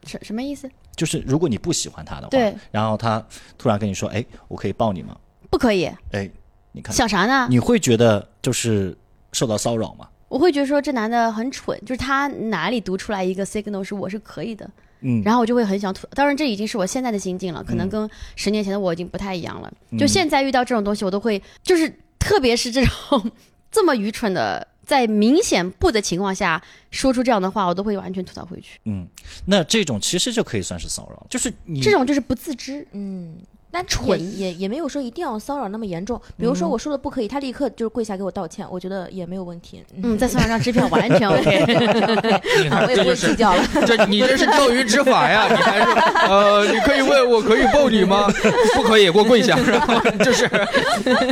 [0.06, 0.70] 什什么意思？
[0.94, 3.24] 就是如果你不喜欢他的话，对，然后他
[3.56, 5.16] 突然跟你说：“哎，我可以抱你吗
[5.50, 6.30] 不可以？？”哎，
[6.72, 7.46] 你看，想啥呢？
[7.50, 8.96] 你会觉得就是
[9.32, 10.08] 受到骚扰吗？
[10.28, 14.68] 我会觉得说这男的很蠢，就是他哪里读出来一个 signal 是我是可以的，
[15.00, 16.06] 嗯，然后我就会很想吐。
[16.08, 19.72] 当然，这已经是我现在的心境了，可能嗯跟十年前的我已经不太一样了。
[19.90, 23.30] 嗯就现在遇到这种东西，我都会就是，特别是这种
[23.70, 28.78] 这么愚蠢的在明显不的情况下说出这样的话，我都会完全吐槽回去。
[28.84, 29.06] 嗯，
[29.44, 32.86] 那这种其实就可以算是骚扰，就是你这种就是不自知。
[32.92, 33.36] 嗯，
[33.70, 36.20] 但蠢也也也没有说一定要骚扰那么严重。
[36.36, 39.82] 比如说我说的不可以，他立刻就是跪下给我道歉，我觉得也没有问题。
[40.02, 41.64] 嗯，再送上张支票完全 OK。
[42.62, 43.62] 你看 我也不会这就是计较了。
[43.86, 45.46] 这你这是钓鱼执法呀！
[45.50, 45.84] 你还是
[46.28, 48.26] 呃，你可以问我可以抱你吗？
[48.74, 49.56] 不可以，给我跪下。
[49.56, 50.46] 然后就是，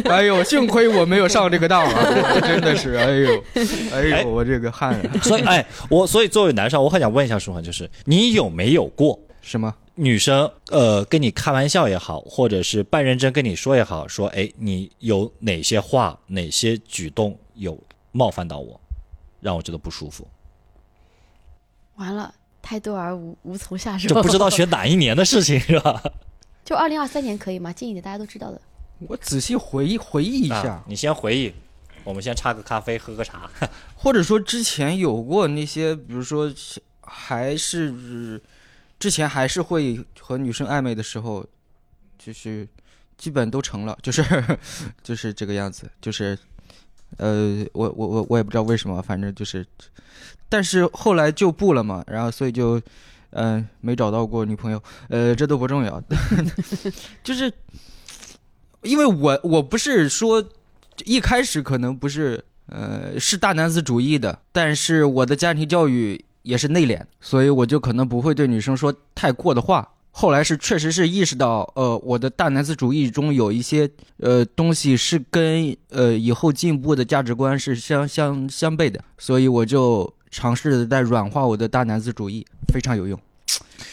[0.05, 1.91] 哎呦，幸亏我没有上这个当啊！
[2.35, 3.45] 我真的是，哎呦，
[3.93, 5.03] 哎呦，我这个汗啊！
[5.23, 9.73] 所以哎，我所以作为男生，我很想问一下舒涵，就是你有没有过什么？
[9.95, 17.79] 女生呃跟你开玩笑也好，或者是半认真跟你说也好，说哎你有哪些话、哪些举动有
[18.11, 18.79] 冒犯到我，
[19.41, 20.27] 让我觉得不舒服，
[21.95, 24.09] 完了，太多而无无从下手。
[24.09, 26.03] 就不知道选哪一年的事情 是吧？
[26.65, 27.73] 就二零二三年可以吗？
[27.73, 28.61] 近一点，大家都知道的。
[29.07, 31.55] 我仔细回忆回忆一下啊，你先回忆，
[32.03, 33.49] 我们先插个咖啡，喝个茶。
[33.95, 36.53] 或者说之前有过那些，比如说
[37.01, 38.41] 还是
[38.99, 41.47] 之前还是会和女生暧昧的时候，
[42.19, 42.67] 就是
[43.17, 44.23] 基本都成了，就是
[45.03, 46.39] 就是这个样子，就是
[47.19, 49.67] 呃，我我我我也不知道为什么，反正就是，
[50.49, 52.81] 但是后来就不了嘛，然后所以就
[53.31, 56.03] 嗯、没找到过女朋友，呃，这都不重要，
[57.23, 57.53] 就是
[58.83, 60.43] 因为我我不是说
[61.05, 69.87] 一开始可能不是呃是大男子主义的，但是我的家庭教育也是内敛，所以我就可能不会对女生说太过的话。
[70.13, 83.21] 后来是确实是意识到，呃，我的大男子主义中有一些呃东西是跟呃以后进步的价值观是相相相悖的，所以我就尝试着在软化我的大男子主义，非常有用。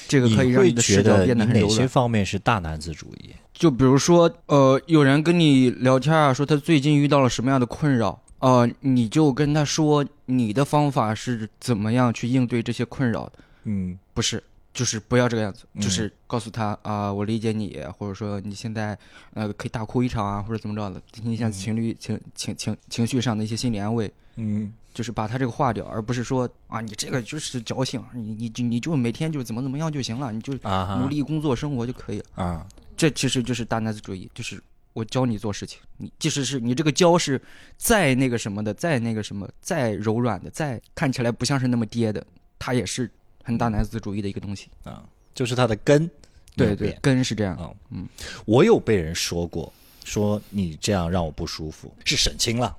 [0.08, 1.88] 这个可以让你的觉得你视角变得很哪些。
[1.88, 3.32] 方面是大男子主义？
[3.52, 13.98] 就比如说，呃，有人跟你聊天啊，说他最近遇到了什么样的困扰，呃，你就跟他说你的方法是怎么样去应对这些困扰的，嗯。
[14.14, 15.82] 不是，就是不要这个样子，嗯。
[15.82, 18.98] 就是告诉他啊、我理解你，或者说你现在
[19.34, 24.74] 呃可以大哭一场啊，或者怎么着的，进行一下情侣情情情情绪上的一些心理安慰，嗯。
[24.94, 32.26] 就是把他这个化掉，而不是说啊你这个就是矫情，你你就你就每天就怎么怎么样就行了，你就啊努力工作生活就可以了。
[32.44, 32.68] 啊。
[32.98, 34.62] 这其实就是大男子主义，就是
[34.94, 37.42] 我教你做事情，你即使是你这个教是
[37.78, 42.26] 再那个什么的，再那个什么，再柔软的，再看起来不像是那么爹的，
[42.58, 43.10] 它也是
[43.44, 44.70] 很大男子主义的一个东西。
[44.84, 45.04] 啊，
[45.34, 46.10] 就是它的根。
[46.56, 47.56] 对对根是这样。
[47.58, 48.08] 啊嗯，
[48.46, 52.78] 我有被人说过，说你这样让我不舒服，是沈清了。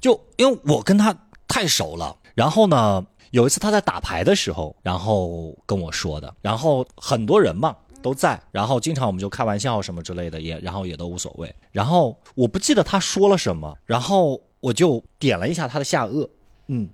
[0.00, 11.52] 就因为我跟他太熟了，然后呢，有一次他在打牌的时候，然后跟我说的，然后很多人嘛都在，然后经常我们就开玩笑什么之类的，也然后也都无所谓。
[11.72, 16.28] 然后我不记得他说了什么，然后我就点了一下他的下颚，
[16.68, 16.86] 嗯，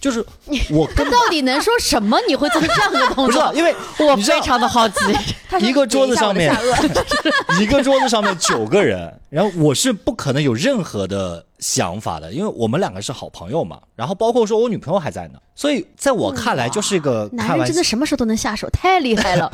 [0.00, 0.24] 就是
[0.70, 2.16] 我他 到底能说什么？
[2.28, 3.52] 你会做这样的动不是作？
[3.52, 4.94] 因为我非常的好奇。
[5.62, 6.54] 一个桌子上面
[7.58, 13.80] 一个桌子上面九个人，然后我是不可能有任何的想法的，因为我们两个是好朋友嘛。
[13.96, 19.50] 然后包括说我女朋友还在呢，所以在我看来就是一个男人真的，什么时候都能下手，太厉害了，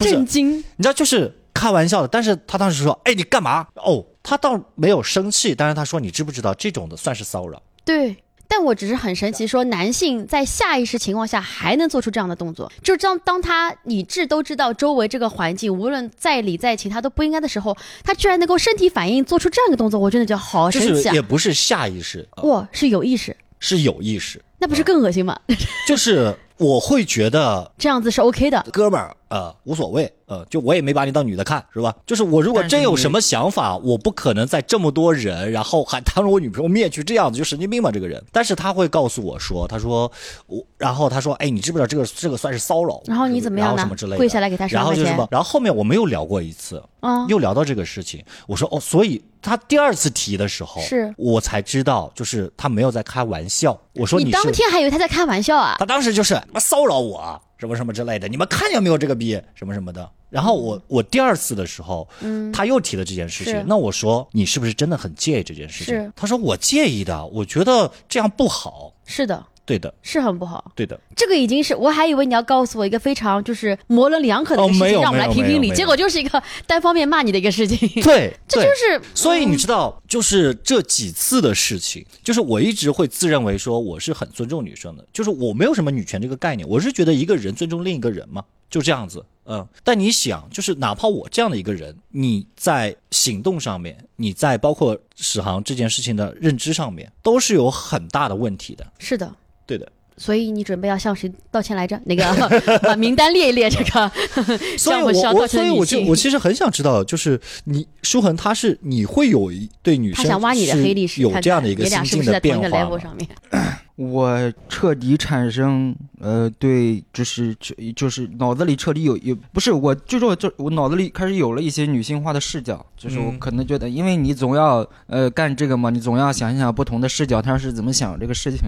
[0.00, 0.56] 震惊。
[0.58, 2.08] 你知道就是开玩笑的。
[2.08, 21.12] 但是他当时说：“哎，你干嘛？”哦，他倒没有生气，但是他说：“你知不知道这种的算是骚扰对，但我只是很神奇，说男性在下意识情况下还能做出这样的动作，就是当当他理智都知道周围这个环境无论在理在情他都不应该的时候，他居然能够身体反应做出这样一个动作，我真的觉得好？”神奇啊！
[21.12, 25.38] 是也不是下意识，呃哇，是有意识，是有意识，那不是更恶心吗？
[25.88, 28.62] 就是我会觉得这样子是 OK 的。
[28.70, 31.94] 哥们儿，呃，无所谓，呃，就我也没把你当女的看，是吧？
[32.04, 38.22] 就是我如果真有什么想法，我不可能在这么多人，然后还当着我女朋友面去这样子，就神经病吧这个人。
[38.30, 40.12] 但是他会告诉我说，他说
[40.46, 43.00] 我，然后他说，哎，你知不知道这个这个算是骚扰？
[43.06, 44.16] 然后你怎么样呢然后什么之类的？
[44.18, 45.26] 跪下来给他十块钱然后就什么？
[45.30, 53.78] 然后后面我们又聊过一次，啊、又聊到这个事情，我说哦，所以他第二次提的时候，是我才知道，就是他没有在开玩笑。
[53.94, 55.76] 我说是你当天还以为他在开玩笑啊？
[55.78, 60.10] 他当时就是妈骚扰我，什么什么之类的，你们看见没有这个逼，什么什么的。
[60.28, 66.12] 然后我我第二次的时候，嗯，他又提了这件事情，那我说你是不是真的很介意这件事情？
[66.14, 68.92] 他说我介意的，我觉得这样不好。
[69.04, 70.72] 是的，对的，是很不好。
[70.74, 77.88] 对的，这个已经是，我还以为你要告诉我一个非常就是模棱两可的一个事情，哦让我们来评评理，结果就是一个单方面骂你的一个事情。
[78.02, 89.24] 对， 这就是所以你知道，就是这几次的事情，就是我一直会自认为说我是很尊重女生的，就是我没有什么女权这个概念，我是觉得一个人尊重另一个人嘛，就这样子。
[89.46, 98.86] 嗯，但你想，就是哪怕我这样的一个人，你在行动上面，你在包括史航这件事情的认知上面，都是有很大的问题的。
[99.00, 99.34] 是的。
[99.70, 102.00] 对的，所以你准备要向谁道歉来着？
[102.06, 102.24] 那个
[102.82, 104.10] 把名单列一列，这个
[104.76, 112.98] 所以我我所以我就我其实很想知道，就是你舒恒他是你会有一对女生他想挖你的黑历史，有这样的一个你俩是不心境的变化 level？
[112.98, 113.28] 上面？
[113.94, 117.54] 我彻底产生呃对，就是
[117.94, 128.60] 就是脑子里彻底有有不是我最重要就我脑子里开始有了一些女性化的视角，就是我嗯可能觉得，因为你总要呃干这个嘛，你总要想一想不同的视角，他是怎么想这个事情。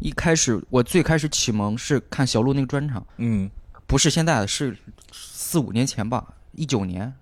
[0.00, 3.48] 一开始我最开始启蒙是看小鹿那个专场，嗯，
[3.86, 4.76] 不是现在的，是
[5.12, 7.12] 四五年前吧，一九年。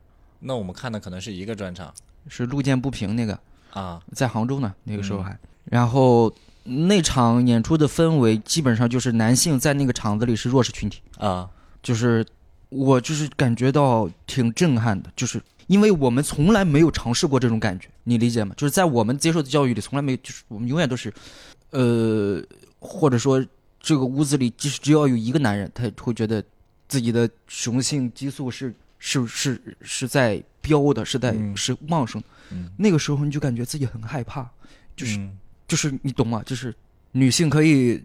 [0.41, 1.93] 那我们看的可能是一个专场。
[2.31, 3.39] 是路见不平那个，
[3.71, 5.25] 啊，在杭州呢，那个时候嗯。
[5.25, 5.39] 还。
[5.65, 6.31] 然后
[6.65, 11.49] 那场演出的氛围基本上就是男性在那个场子里是弱势群体，啊，
[11.83, 12.25] 就是
[12.69, 18.55] 我就是感觉到挺震撼的，就是因为我们从来没有尝试过这种感觉，你理解吗？
[18.57, 21.11] 就是在我们接受的教育里，从来没有，就是我们永远都是，
[21.71, 22.43] 呃，
[22.79, 23.45] 或者说
[23.81, 26.43] 这个屋子里，即使只要有一个男人，他会觉得
[26.89, 32.27] 自己的雄性激素是是是是在飙的，是在、嗯是旺盛的。
[32.51, 34.49] 嗯那个时候你就感觉自己很害怕，
[34.97, 35.37] 就是、嗯
[35.67, 36.43] 就是你懂吗？
[36.47, 36.75] 就是
[37.13, 38.03] 女性可以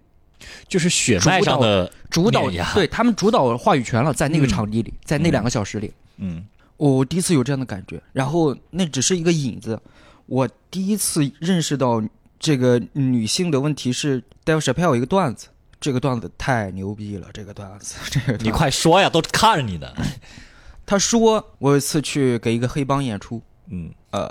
[0.68, 5.94] 就是血脉上的主导对他们主导话语权了，在那个嗯场地里，在那两个小时里。
[6.18, 6.46] 嗯
[6.78, 9.80] 我第一次有这样的感觉，然后那只是一个引子。
[10.26, 12.02] 我第一次认识到
[12.44, 15.48] 这个女性的问题是 Dave Chappelle 有一个段子，
[15.80, 19.88] 这个段子太牛逼了，这个段子， 这个你快说呀，都看着你呢。
[20.86, 23.90] 他说我有一次去给一个黑帮演出，嗯。
[24.12, 24.30] 呃，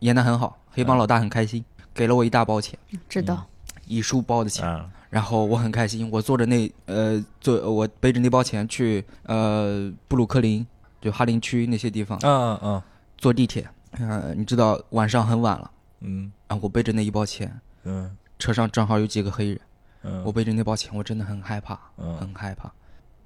[0.00, 2.76] 演的很好，黑帮老大很开心，给了我一大包钱，
[3.08, 3.46] 知道，
[3.86, 4.90] 一书包的钱，啊。
[5.08, 10.66] 然后我很开心，我坐着那呃坐我背着那包钱去呃布鲁克林，
[11.00, 12.82] 就哈林区那些地方嗯嗯。
[13.16, 15.70] 坐地铁，呃，你知道晚上很晚了。
[16.02, 17.52] 嗯然后我背着那一包钱，
[17.84, 19.60] 嗯车上正好有几个黑人，
[20.02, 22.70] 嗯，我背着那包钱，我真的很害怕，嗯很害怕。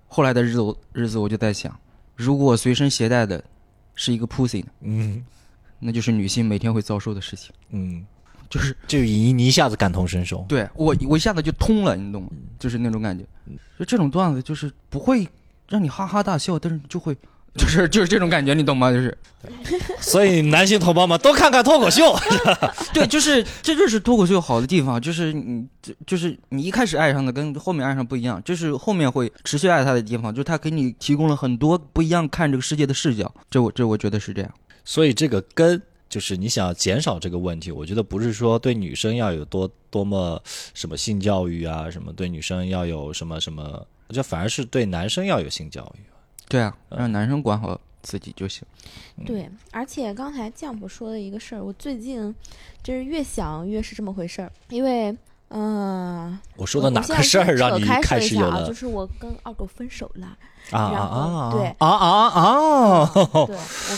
[0.06, 1.74] 后来的日子，我日子我就在想，
[2.14, 3.42] 如果我随身携带的
[3.94, 5.24] 是一个 pussy 呢，嗯
[5.78, 8.04] 那就是女性每天会遭受的事情，嗯，
[8.48, 10.44] 就是就你你一下子感同身受。
[10.48, 12.28] 对我我一下子就通了，你懂吗？
[12.58, 13.24] 就是那种感觉，
[13.78, 15.28] 就这种段子就是不会
[15.68, 17.16] 让你哈哈大笑，但是就会。
[17.58, 18.92] 就是就是这种感觉，你懂吗？
[18.92, 19.16] 就是
[20.00, 22.14] 所以男性同胞们多看看脱口秀。
[22.92, 34.50] 对，就是这就是脱口秀好的地方，就是你就就是你一开始爱上的跟后面爱上不一样，就是后面会持续爱他的地方，就是他给你提供了很多不一样看这个世界的视角，这我这我觉得是这样。
[34.84, 40.40] 所以这个根就是你想要减少这个问题，我觉得不是说对女生要有多多么
[40.74, 43.62] 什么性教育啊，什么对女生要有什么什么，
[44.08, 46.02] 我觉得反而是对男生要有性教育。
[46.48, 48.62] 对啊，嗯让男生管好自己就行。
[49.24, 52.34] 对，而且刚才酱普说的一个事儿，我最近
[52.82, 55.16] 就是越想越是这么回事儿，因为，
[55.48, 58.50] 嗯、我说的哪个事儿让你扯开开说一下啊？
[58.50, 60.36] 始有了就是我跟二狗分手了，
[60.70, 63.46] 啊啊然后啊对啊啊啊对我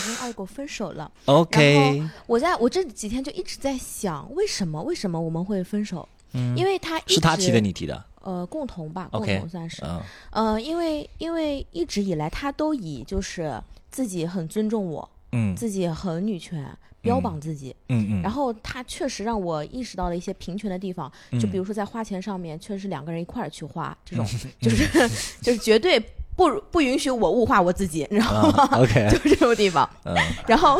[0.05, 1.11] 跟 二狗分手了。
[1.25, 6.07] ！OK，我在我这几天就一直在想，为什么为什么我们会分手？
[6.33, 8.05] 嗯因为他一是他提的，直你提的。
[8.21, 9.81] 呃，共同吧，共同算是。
[9.83, 10.01] 嗯
[10.31, 13.53] 呃，因为因为一直以来他都以就是
[13.89, 16.65] 自己很尊重我，嗯自己很女权，
[17.01, 17.75] 标榜自己。
[17.89, 24.25] 嗯嗯，然后他确实让我意识到了一些平权的地方，就比如说在花钱上面，确实是两个人一块儿去花，这种
[24.59, 24.87] 就是
[25.41, 25.99] 就是绝对
[26.35, 28.63] 不不允许我物化我自己，你知道吗？
[28.71, 29.87] 啊 OK， 就这种地方。
[30.05, 30.15] 嗯
[30.47, 30.79] 然后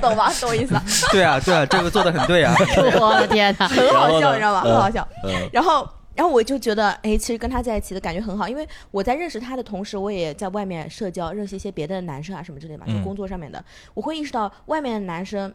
[0.00, 0.32] 懂吧？
[0.40, 0.82] 懂我意思吧？
[1.10, 2.54] 对啊，对啊，这个做的很对啊。
[3.00, 3.66] 我的天哪！
[3.68, 4.62] 很好笑，你知道吗？
[4.64, 5.06] 嗯很好笑。
[5.24, 15.52] 嗯然后，然后我就觉得，哎，其实跟他在一起的感觉很好，因为我在认识他的同时，我也在外面社交，认识一些别的男生啊什么之类的嘛，就嗯工作上面的，我会意识到外面的男生。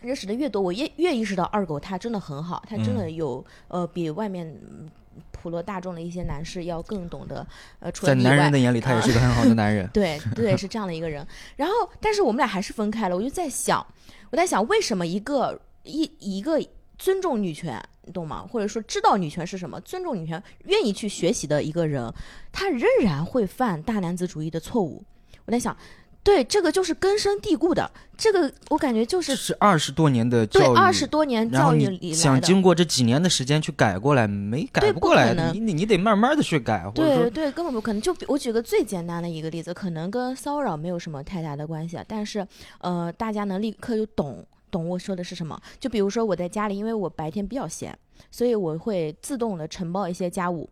[0.00, 4.88] 认识的越多，我越越意识到二狗他真的很好，他真的有、呃比外面嗯
[5.32, 7.44] 普罗大众的一些男士要更懂得
[7.80, 9.88] 呃除了在男人的眼里，他也是个很好的男人。
[9.92, 11.26] 对对，是这样的一个人。
[11.56, 13.16] 然后，但是我们俩还是分开了。
[13.16, 13.84] 我就在想，
[14.30, 16.60] 我在想，为什么一个一一个
[16.98, 18.44] 尊重女权，你懂吗？
[18.50, 22.12] 或者说知道女权是什么，尊重女权，愿意去学习的一个人，
[22.50, 25.02] 他仍然会犯大男子主义的错误。
[25.46, 25.74] 我在想，
[26.22, 32.38] 对，这个就是根深蒂固的，这个我感觉就这是是二十多年的对教育，二十多年教育里想。
[32.40, 38.02] 经过这几年的时间去改过来，没改不过来你你你得慢慢的去改，对对，根本不可能。
[38.02, 42.46] 就我举个最简单的一个例子，可能跟骚扰没有什么太大的关系啊，但是
[42.80, 45.60] 呃，大家能立刻就懂懂我说的是什么。
[45.78, 47.96] 就比如说我在家里，因为我白天比较闲，
[48.30, 50.68] 所以我会自动的承包一些家务。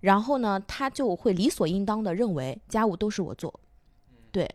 [0.00, 3.52] 然后呢，他就会理所应当的认为家务都是我做，
[4.30, 4.48] 对，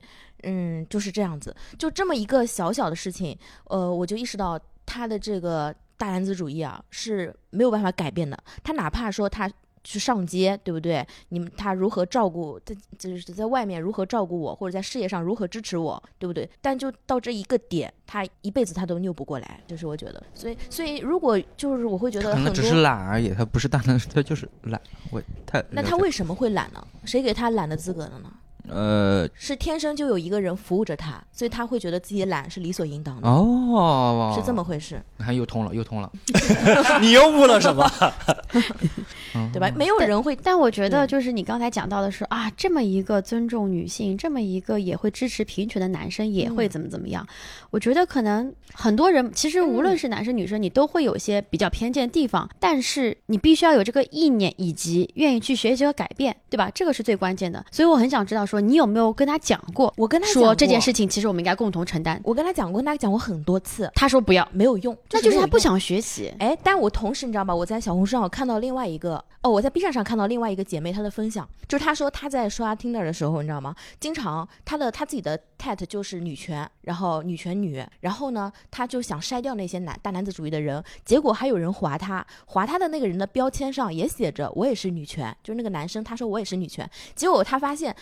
[0.43, 9.51] 嗯，就是这样子，就这么一个小小的事情，呃，我就意识到他的这个大男子主义啊是没有办法改变的，他哪怕说他。
[9.85, 11.05] 去上街，对不对？
[11.29, 16.49] 你们他如何照顾在就是在外面如何照顾我，或者在事业上如何支持我，对不对？
[16.59, 20.21] 但就到这一个点，他一辈子他都拗不过来，就是我觉得。
[20.33, 24.81] 所以，所以如果就是我会觉得很可能只是，懒而已，他不是大男， 他就是懒。
[25.11, 26.85] 我他那他为什么会懒呢？
[27.05, 28.33] 谁给他懒的资格的呢？
[28.69, 36.11] 呃是天生就有一个人服务着他，所以他会觉得自己懒是理所应当的，哦，是这么回事，你看又通了，又通了。
[37.01, 37.89] 你又悟了什么？
[39.51, 39.69] 对吧？
[39.75, 47.25] 没有人会但我觉得，就是你刚才讲到的是啊，这么一个尊重女性，这么一个也会支持平权的男生，也会嗯怎么怎么样？
[47.71, 56.71] 我觉得可能很多人，其实无论是男生女生，你都会有一些比较偏见的地方，但是你必须要有这个意念，以及愿意去学习和改变，对吧？
[56.73, 57.65] 这个是最关键的。
[57.71, 62.19] 所以我很想知道，说你有没有跟他讲过，我跟他说这件事情，其实我们应该共同承担。
[62.23, 65.35] 我跟他讲过，跟他讲过很多次，他说不要，没有用，那就是。
[65.39, 66.33] 他不想学习。
[66.39, 67.53] 哎，但我同时你知道吗？
[67.53, 73.75] 我在小红书上我看到另外一个哦，我在 B 站上看到另外一个姐妹她的分享，就是她说她在刷 Tinder 的时候，你知道吗？
[73.99, 87.95] 经常她的她自己的 tat 就是女权，然后女权女，然后呢，她就想筛掉那些男大男子主义的人，结果还有人划她，划她的那个人的标签上也写着我也是女权，就是那个男生他说我也是女权，结果他发现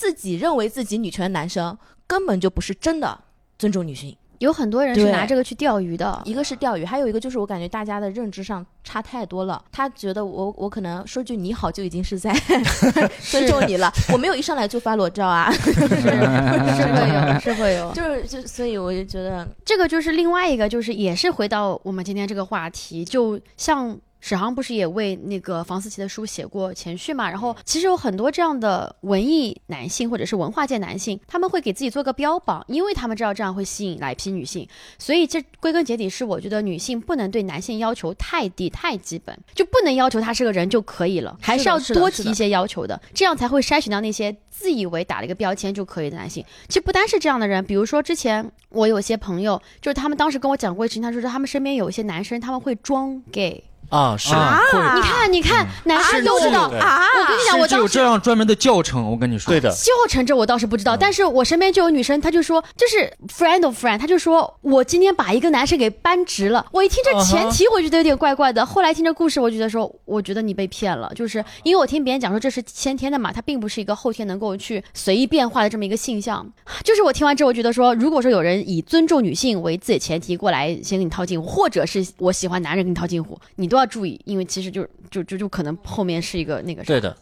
[0.00, 1.76] 自己认为自己女权的男生
[2.06, 3.20] 根本就不是真的
[3.58, 4.16] 尊重女性。
[4.38, 9.62] 有很多人是拿这个去钓鱼的，一个是钓鱼，还有一个就是我感觉大家的认知上差太多了。
[9.70, 12.32] 他觉得我我可能说句你好就已经是在
[13.20, 17.92] 尊重你了，我没有一上来就发裸照啊， 是是会有，是会有。
[17.92, 27.28] 就是就所以我就觉得这个就是另外一个，就是也是回到我们今天这个话题，就像史航不是也为那个房思琪的书写过前序嘛？
[27.28, 34.68] 然后其实有很多这样的文艺男性或者是文化界男性，他们会给自己做个标榜，因为他们知道这样会吸引来一批女性，
[34.98, 46.44] 所以这归根结底是我觉得女性不能对男性要求太低太基本，就不能要求他是个人就可以了，还是要多提一些要求的，这样才会筛选到那些自以为打了一个标签就可以的男性。
[46.68, 53.64] 其实不单是这样的人，比如说之前我有些朋友，就是他们当时跟我讲过一事情，他说他们身边有一些男生他们会装 gay。
[53.90, 54.60] 啊，是啊
[54.94, 56.70] 你看，你看，男生都知道。
[56.80, 59.50] 啊，我跟你讲，我是有当时这样专门的教程，我跟你说。
[59.52, 66.64] 对的，教程这我倒是不知道，但是我身边就有女生，她就说，就是 friend of friend，她就说我今天把一个男生给扳直了。
[66.70, 68.64] 我一听这前提，我觉得有点怪怪的。
[68.64, 76.46] 后来听这故事，我觉得说，我觉得你被骗了，就是因为我听别人讲说这是先天的嘛，它并不是一个后天能够去随意变化的这么一个现象。
[76.84, 87.16] 就是我听完之后，我觉得说，如果说有人以尊重女性为自己前提过来先跟你套近乎，或者是我喜欢男人跟你套近乎，你都要注意，因为其实就就就就可能后面是一个那个对的，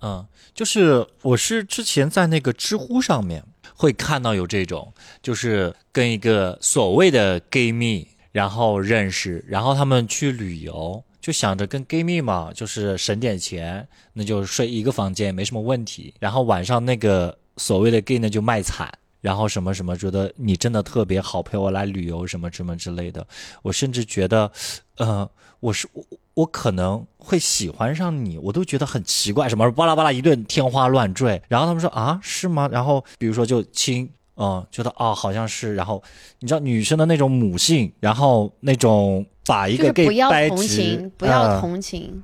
[0.00, 3.44] 嗯，就是我是之前在那个知乎上面
[3.76, 16.14] 会看到有这种，就是跟一个所谓的 gay 蜜，然后认识，然后他们去旅游，就想着跟 gay 蜜嘛，就是省点钱，那就睡一个房间没什么问题。
[16.20, 18.90] 然后晚上那个所谓的 gay 呢就卖惨。
[19.20, 23.26] 然后什么什么，觉得你真的特别好，陪我来旅游什么什么之类的。
[23.62, 24.52] 我甚至觉得，
[24.98, 25.26] 呃，
[25.64, 26.04] 我是我
[26.34, 31.40] 我可能会喜欢上你，我都觉得很奇怪，什么巴拉巴拉一顿天花乱坠。
[31.48, 32.68] 然后他们说啊，是吗？
[32.70, 35.74] 然后比如说就亲，嗯，觉得哦好像是。
[35.74, 36.02] 然后
[36.40, 42.22] 你知道女生的那种母性，然后那种把一个给掰直不要同情，不要呃同情。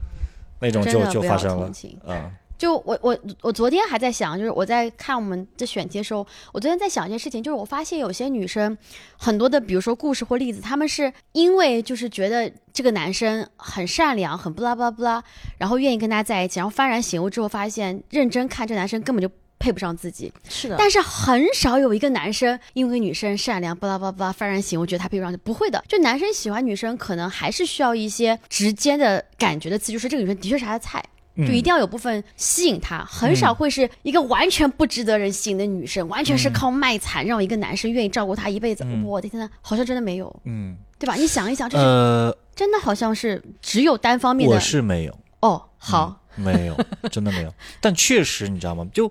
[0.59, 1.72] 那种就就发生了
[2.07, 2.30] 嗯
[2.61, 8.77] 就我我我昨天还在想，就是我在看我们的选题的时候，我昨天在想一件事情，就是我发现有些女生
[9.17, 15.25] 很多的，比如说故事或例子，她们是因为就是觉得这个男生很善良，很不拉不拉不拉，
[15.57, 19.33] 然后愿意跟他在一起，然后幡然醒悟之后发现，认真看这男生根本就。
[19.63, 25.85] 配不上自己，是的，但是很少有一个男生因为女生善良，巴拉巴拉巴拉幡然醒悟，觉得他配不上，不会的。
[25.87, 31.05] 就男生喜欢女生，可能还是需要一些直接的感觉的刺激，就是这个女生的确是他的菜。
[31.37, 38.85] 嗯就一定要有部分吸引他，很少会是一个完全不值得人吸引的女生，完全是靠卖惨让一个男生愿意照顾她一辈子。
[38.85, 41.14] 嗯我的天呐，好像真的没有，嗯对吧？
[41.14, 45.18] 你想一想，这是、呃，真的好像是只有单方面的我是没有。
[45.41, 45.62] 哦。
[45.83, 46.76] 好，没有，
[47.11, 47.55] 真的没有。
[47.81, 48.87] 但确实，你知道吗？
[48.93, 49.11] 就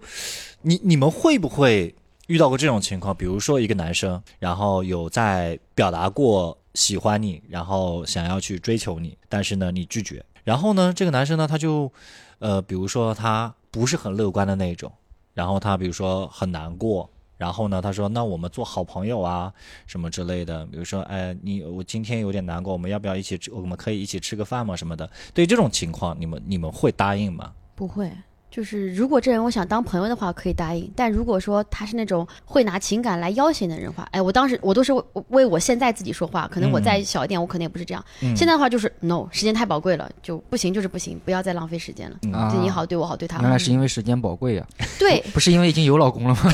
[0.61, 1.95] 你你们会不会
[2.27, 3.15] 遇到过这种情况？
[3.15, 10.23] 比如说一个男生，然后有在表达过喜欢你，然后想要去追求你，但是呢你拒绝。
[10.49, 11.91] 然后呢，这个男生呢他就，
[12.39, 14.91] 呃，比如说他不是很乐观的那种，
[15.35, 17.07] 然后他比如说很难过。
[17.37, 19.53] 然后呢，他说：“那我们做好朋友啊，
[19.87, 20.65] 什么之类的。
[20.65, 23.53] 比如说，哎，你我今天有点难过，我们要不要一起吃？
[23.53, 24.75] 我们可以一起吃个饭吗？
[24.75, 25.09] 什么的。
[25.33, 27.53] 对这种情况，你们你们会答应吗？
[27.75, 28.11] 不会，
[28.51, 38.03] 就是如果这人我想当朋友的话，可以答应；但如果说他是那种会拿情感来要挟的人的话，哎，我当时我都是为为我现在自己说话，可能我再小一点，我可能也不是这样。
[38.21, 42.17] 嗯现在的话就是 no，时间太宝贵了，就不行就是不行，不要再浪费时间了。
[42.23, 43.43] 嗯啊就你好对我好对他好。
[43.43, 44.65] 原来是因为时间宝贵呀，
[44.97, 46.41] 对，不是因为已经有老公了吗？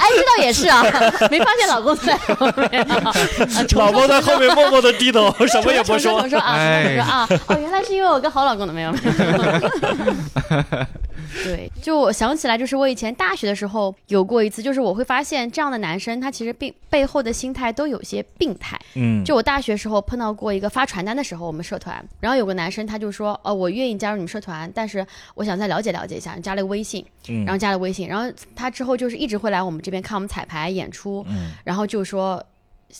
[0.00, 0.82] 哎，这倒也是啊，
[1.30, 2.86] 没发现老公在后面
[3.76, 6.38] 老公在后面默默的低头， 什么也不说重说。
[6.38, 9.99] 啊，说啊，哦，原来是因为我跟好老公的，没有没有。
[11.44, 18.78] 对，就我想起来，就是我以前大学的时候有过一次，就是我会发现这样的男生，他其实背背后的心态都有些病态。
[18.94, 32.44] 嗯，就我大学时候碰到过一个发传单的时候，我们社团，然后有个男生他就说，哦，我愿意加入你们社团，但是我想再了解了解一下，加了个微信，嗯然后加了微信，然后他之后就是一直会来我们这边看我们彩排演出，嗯然后就说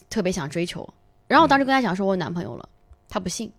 [0.08, 0.88] 特别想追求，
[1.26, 2.68] 然后我当时跟他讲说我有男朋友了，
[3.08, 3.50] 他不信，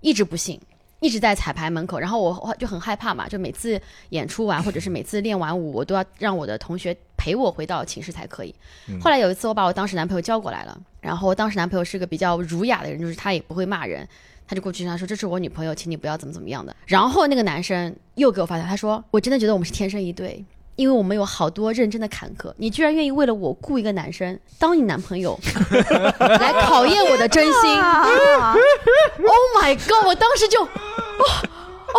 [0.00, 0.60] 一直不信。
[1.00, 3.80] 一直在彩排门口，然后我就很害怕嘛，就每次
[4.10, 8.54] 演出完或者是每次练完舞，我都要让我的同学陪我回到寝室才可以。
[8.88, 14.06] 嗯后来有一次，我把我当时男朋友叫过来了，然后我当时男朋友是个比较儒雅的人，就是他也不会骂人，
[14.46, 20.44] 他就过去跟他说：“这是我女朋友，请你不要怎么怎么样的。”然后那个男生又给我发条，他说：“我真的觉得我们是天生一对。”
[20.78, 25.36] 因为我们有好多认真的坎坷，你居然愿意为了我雇一个男生当你男朋友，
[26.20, 27.52] 来考验我的真心。
[27.52, 30.06] Oh my god！
[30.06, 31.98] 我当时就，哦哦，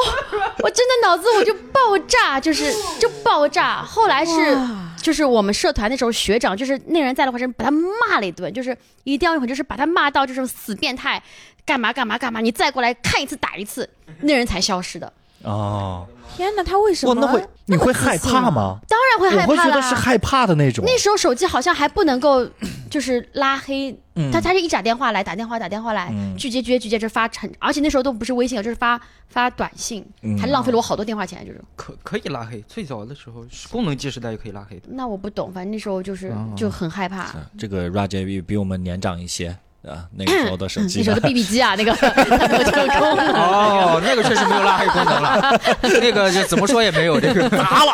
[0.63, 3.83] 我真的脑子我就爆炸，就是就爆炸。
[3.83, 4.57] 后来是
[5.01, 11.21] 就是我们社团那时候学长，就是那人在的话，真把他骂了一顿，就是一定要用，就是把他骂到这种死变态，
[11.65, 13.89] 干嘛干嘛干嘛，你再过来看一次打一次，
[14.21, 15.11] 那人才消失的。
[15.43, 18.79] 哦，天哪，他为什么？，哇那会你会害怕吗？
[18.87, 19.75] 当然会害我会觉怕啦。
[19.75, 20.83] 得是害怕的那种。
[20.85, 22.47] 那时候手机好像还不能够，
[22.89, 31.61] 就是拉黑，嗯他他是一打电话来，打电话打电话来，嗯拒接拒接拒接，这发成，而且那时候都不是微信，就是发发短信，嗯还浪费了我好多电话钱，就是。
[31.75, 34.87] 可可以拉黑，最早的时候是功能机时代就可以拉黑的。
[34.89, 37.27] 那我不懂，反正那时候就是、哦就很害怕。
[37.57, 43.33] 这个 Raja 比比我们年长一些啊，那个时候的手机呢 那时候的 BB 机啊，那个没有这个功能。
[43.33, 45.61] 哦，那个确实没有拉黑功能了，
[46.01, 47.93] 那个就怎么说也没有这个 砸了。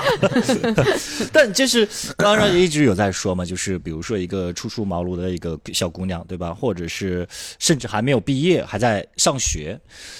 [1.32, 6.54] 但就是刚刚一直有在说嘛，就是比如说一个初出茅庐的一个小姑娘，对吧？
[6.54, 7.28] 或者是
[7.60, 9.80] 甚至还没有毕业，还在上学，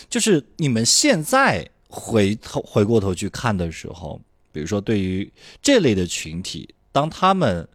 [0.10, 7.68] 就是你们现在回头回过头去看的时候，比如说对于这类的群体，当他们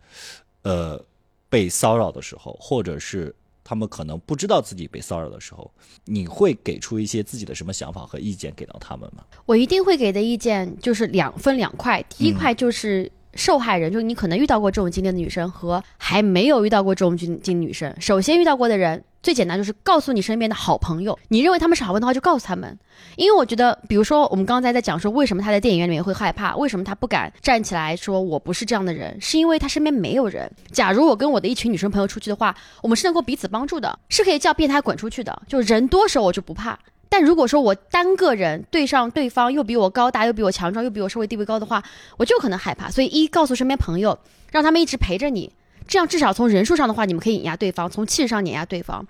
[0.63, 1.03] 呃
[1.49, 3.35] 被骚扰的时候，或者是
[3.71, 5.71] 他们可能不知道自己被骚扰的时候，
[6.05, 9.25] 你会给出一些自己的什么想法和意见给到他们吗？
[9.47, 13.09] 我一定会给的意见就是两分两块，第一块就是。
[13.35, 17.95] 受害人就是你可能遇到过这种经历的女生和还没有遇到过这种经经历女生。
[18.01, 22.79] 首先遇到过的人，最简单就是告诉你身边的好朋友，你认为他们是好朋友的话，就告诉他们。
[23.17, 30.51] 因为我觉得，比如说我们刚才在讲说，为什么他在电影院里面会害怕，为什么他不敢站起来说我不是这样的人，是因为他身边没有人。
[30.73, 35.43] 假如我跟我的一群女生朋友出去的话，我们是能够彼此帮助的，是可以叫变态滚出去的。
[35.47, 36.79] 就人多时候我就不怕。
[37.11, 41.83] 但如果说我单个人对上对方又比我高大，又比我强壮，又比我社会地位高的话，
[42.17, 42.89] 我就可能害怕。
[42.89, 44.19] 所以一告诉身边朋友，
[44.53, 45.53] 让他们一直陪着你，
[45.89, 49.05] 这样至少从人数上的话，你们可以碾压对方；从气势上碾压对方。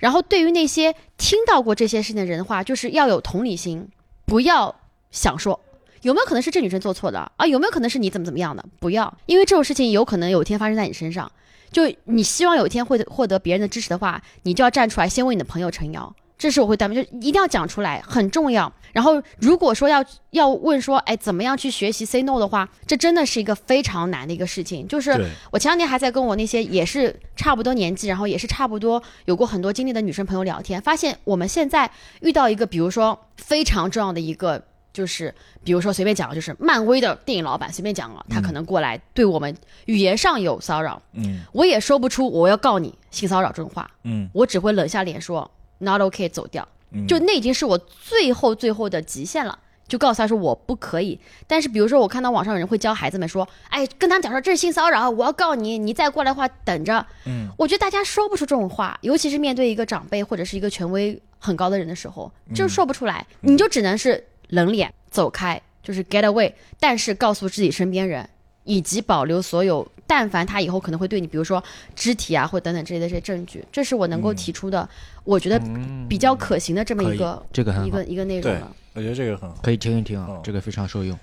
[0.00, 3.88] 然后对于那些听到过这些事情的人的话，就是要有同理心，
[4.26, 4.74] 不要
[5.12, 5.58] 想说
[6.02, 7.46] 有没有可能是这女生做错的啊？
[7.46, 8.64] 有没有可能是你怎么怎么样的？
[8.80, 11.30] 不要，因为这种事情有可能有一天发生在你身上。
[11.70, 16.14] 就你希望有一天会获得别人的支持的话，你就要站出来，先为你的朋友撑腰。
[16.38, 18.70] 这是我会担心，就一定要讲出来，很重要。
[18.92, 24.86] 然后如果说要要问说，哎，怎么样去学习 say no 的话，这真的是一个非常难的一个事情。
[24.88, 25.12] 就是，
[25.50, 34.62] 我前两天还在跟我那些也是差不多年纪，然后也是差不多有过很多经历的女生朋友聊天，发现我们现在遇到一个，比如说非常重要的一个，
[34.92, 41.40] 就是比如说随便讲，就是漫威的电影老板随便讲了，他可能过来对我们语言上有骚扰，嗯。
[41.52, 44.28] 我也说不出我要告你性骚扰这种话，嗯。
[44.32, 46.66] 我只会冷下脸说 not OK 走掉。
[46.90, 49.58] 嗯，就那已经是我最后最后的极限了。
[49.88, 51.16] 就告诉他说我不可以，
[51.46, 57.06] 但是比如说我看到网上有人会教孩子们说，哎，跟他们讲说这是性骚扰，我要告你，你再过来的话等着。
[57.24, 68.28] 嗯，我觉得大家说不出这种话，尤其是面对一个长辈或者是一个权威很高的人的时候，就是说不出来，你就只能是冷脸走开，就是 get away，但是告诉自己身边人，
[68.64, 71.62] 以及保留所有，但凡他以后可能会对你，比如说
[71.94, 74.88] 肢体啊或等等之类的这些证据，这是我能够提出的，
[75.24, 75.60] 我觉得
[76.08, 78.74] 比较可行的这么一个这个很一个，一个内容对了。
[78.94, 79.58] 我觉得这个很好。
[79.62, 81.18] 可以听一听啊哦，这个非常受用。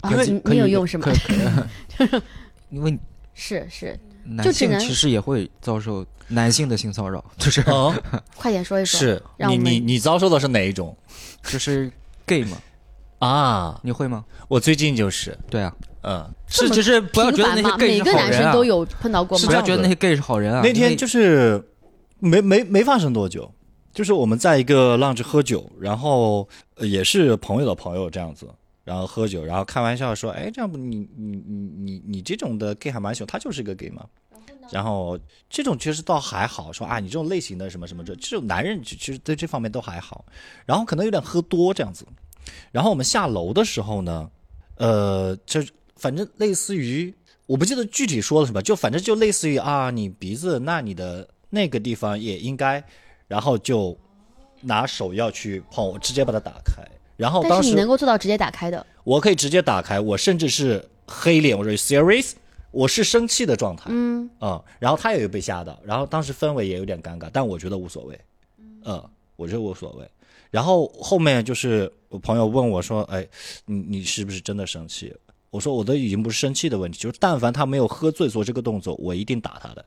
[0.00, 1.06] 啊你你有用是吗
[2.70, 2.98] 因为
[3.32, 8.02] 是 是，男就只能性其实也会遭受男性的性骚扰，就是嗯，
[8.36, 8.98] 快点说一说。
[9.00, 10.94] 是你你你遭受的是哪一种？
[11.44, 11.90] 就是
[12.26, 12.58] gay 嘛，
[13.20, 14.24] 啊，你会吗？
[14.48, 15.74] 我最近就是，对啊，
[16.06, 19.62] 嗯，是，只是不要觉得那些？gay 每个男是好人啊，生都有碰到过吗不要？
[19.62, 20.60] 觉得那些 gay 是好人啊。
[20.62, 21.62] 那天就是
[22.18, 23.50] 没没没发生多久，
[23.92, 26.46] 就是我们在一个 lounge 喝酒，然后
[26.76, 28.46] 呃也是朋友的朋友这样子，
[28.84, 34.04] 然后喝酒，然后开玩笑说，哎，这样不你你你你你这种的 gay 还蛮喜欢，他就是个 gay 嘛。
[34.70, 35.18] 然后
[35.50, 40.24] 这种其实倒还好，说啊，你这种类型的什么什么这这种男人其实对这方面都还好，
[40.64, 42.06] 然后可能有点喝多这样子。
[42.72, 44.28] 然后我们下楼的时候呢，
[44.76, 45.62] 呃，这
[45.96, 47.14] 反正类似于
[47.46, 52.82] 我不记得具体说了什么，就反正就类似于啊，你鼻子那你的那个地方也应该，
[53.28, 53.96] 然后就
[54.62, 56.82] 拿手要去碰，我直接把它打开。
[57.16, 62.32] 然后当时你能够做到直接打开的，我可以直接打开，我甚至是黑脸，我说 serious，
[62.72, 68.20] 我是生气的状态，嗯，嗯，然后他也有被吓到，然后当时氛围也有点尴尬，但我觉得无所谓，
[68.84, 69.02] 嗯，
[69.36, 70.10] 我觉得无所谓。
[70.50, 73.26] 然后后面就是我朋友问我说：“哎，
[73.66, 75.14] 你你是不是真的生气？”
[75.54, 79.84] 我说：“我都已经不是生气的问题，就是但凡他没有喝醉做这个动作，我一定打他的。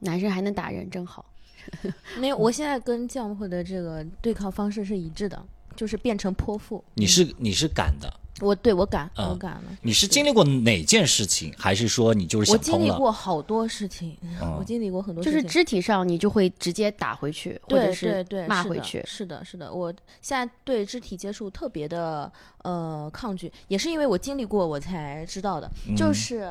[0.00, 1.24] 男生还能打人，真好。
[2.18, 5.40] 没有，我现在跟酱货的这个对抗方式是一致的，
[5.76, 6.82] 就是变成泼妇。
[6.94, 9.62] 你是你是敢的，我对我敢，嗯我敢了。
[9.82, 12.90] 你是经历过哪件事情，还是说你就是我经历？
[12.90, 15.40] 过好多事情，嗯 我经历过很多事情。
[15.40, 19.02] 就是肢体上你就会直接打回去，或者是对对，是的骂回去。
[19.06, 22.30] 是的，是的，我现在对肢体接触特别的
[22.62, 25.70] 呃抗拒，也是因为我经历过，我才知道的。
[25.88, 26.50] 嗯就是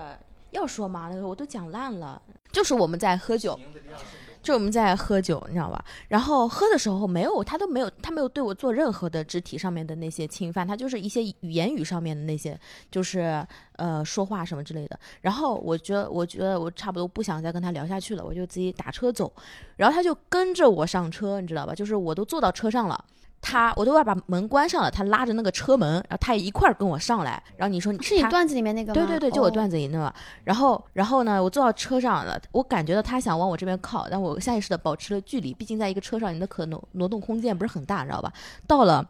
[0.52, 2.22] 要说嘛，那个我都讲烂了，
[2.52, 3.60] 就是我们在喝酒。
[4.44, 5.84] 就我们在喝酒，你知道吧？
[6.10, 12.60] 然后喝的时候没有，他都没有，他没有对我做任何的肢体上面的那些侵犯，他就是一些言语上面的那些，
[12.91, 13.44] 就是
[13.78, 15.00] 呃说话什么之类的。
[15.22, 19.32] 然后我觉得，我觉得我差不多不想再跟他聊下去了，我就自己打车走。
[19.78, 21.74] 然后他就跟着我上车，你知道吧？
[21.74, 23.06] 就是我都坐到车上了。
[23.44, 27.44] 他我都要把门关上了，他拉着那个车门，然后他也一块儿跟我上来。
[27.58, 29.06] 然后你说他是你段子里面那个吗？
[29.06, 30.12] 对对对，就我哦段子里那个。
[30.44, 38.34] 然后，然后呢，我坐到车上了，我感觉到他想往我这边靠，但我下意识的保持了距离，毕竟在一个车上，你的可挪挪动空间不是很大，你知道吧？
[38.66, 39.08] 到了。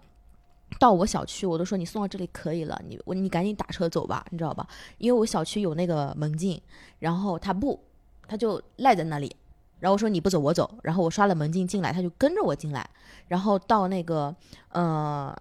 [0.80, 4.68] 到我小区，我都说你送到这里可以了，你我你赶紧打车走吧，你知道吧？
[4.98, 6.60] 因为我小区有那个门禁，
[6.98, 7.80] 然后他不，
[8.28, 9.36] 他就赖在那里，
[9.84, 12.90] 然后我说你不走我走，然后我刷了门禁进来，他就跟着我进来，
[13.28, 14.34] 然后到那个
[14.70, 15.36] 呃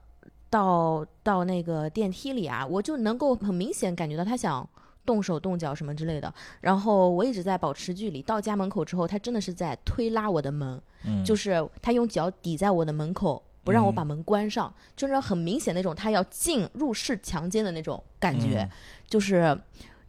[0.51, 4.69] 到到那个电梯里啊，我就能够很明显感觉到他想
[5.07, 6.35] 动手动脚什么之类的。
[6.61, 8.21] 然后我一直在保持距离。
[8.21, 18.71] 到家门口之后，他真的是在推拉我的门，嗯就是他用脚抵在我的门口，不让我嗯把门关上，就是很明显那种他要进入室强奸的那种感觉，嗯
[19.09, 19.57] 就是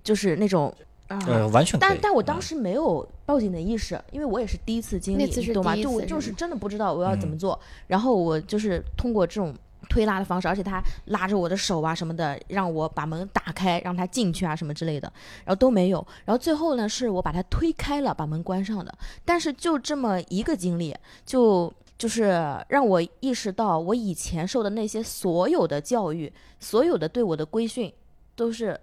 [0.04, 0.74] 就是那种
[1.18, 1.24] 啊。
[1.28, 1.90] 呃，完全可以。
[1.90, 5.76] 但但我当嗯时没有报警的意识，因为我也是第一次经历，那次是你懂吗？
[5.76, 9.56] 就我就是是真的不知道我要怎么嗯做，然后我就是通过这种
[9.90, 15.12] 推拉的方式，而且他拉着我的手啊什么的，让我把门打开，让他进去啊什么之类的，
[15.46, 16.06] 然后都没有。
[16.26, 18.94] 然后最后呢，是我把他推开了，把门关上的。
[19.26, 20.96] 但是就这么一个经历，
[21.26, 22.24] 就就是
[22.70, 27.94] 让我意识到，我以前受的那些所有的教育，所有的对我的规训，
[28.36, 28.80] 都是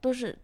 [0.00, 0.38] 都是。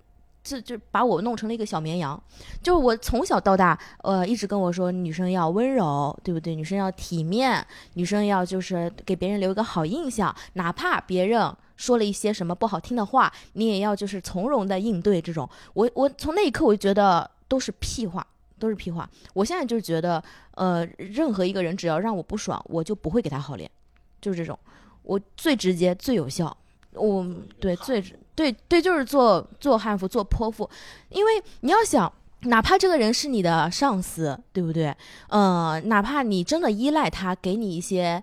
[0.48, 2.18] 这就把我弄成了一个小绵羊，
[2.62, 6.54] 就是我从小到大，呃，一直跟我说女生要温柔，对不对？
[6.54, 15.20] 女生要体面，女生要就是给别人留一个好印象，哪怕别人说了一些什么不好听的话，你也要就是从容的应对。
[15.20, 18.26] 这种，我我从那一刻我就觉得都是屁话，
[18.58, 19.06] 都是屁话。
[19.34, 20.22] 我现在就是觉得，
[20.52, 23.70] 呃，任何一个人只要让我不爽，我就不会给他好脸，
[24.18, 24.58] 就是这种，
[25.02, 26.56] 我最直接、最有效。
[26.98, 27.26] 我
[27.60, 28.02] 对最
[28.34, 30.68] 对对，就是做做汉服、做泼妇，
[31.10, 32.12] 因为你要想。
[32.42, 34.96] 哪怕这个人是你的上司，对不对？
[35.28, 38.22] 呃，哪怕你真的依赖他，给你一些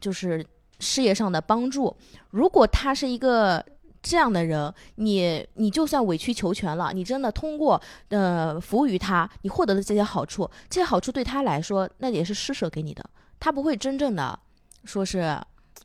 [0.00, 0.46] 就是
[0.78, 1.96] 事业上的帮助，
[2.30, 3.60] 如果他是一个
[4.00, 13.04] 这样的人，你你就算委曲求全了，你真的通过呃服务于他，你获得的这些好处，这些好处对他来说，那也是施舍给你的，
[13.40, 14.38] 他不会真正的
[14.84, 15.36] 说是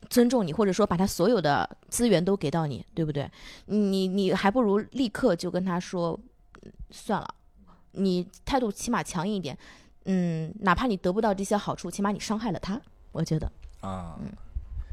[0.08, 3.30] 尊重你，或者说把他所有的资源都给到你，对不对？
[3.66, 6.18] 你你还不如立刻就跟他说，
[6.62, 7.34] 嗯算了，
[7.92, 9.56] 你态度起码强硬一点，
[10.04, 12.80] 嗯，哪怕你得不到这些好处，起码你伤害了他，
[13.12, 14.18] 我觉得，啊，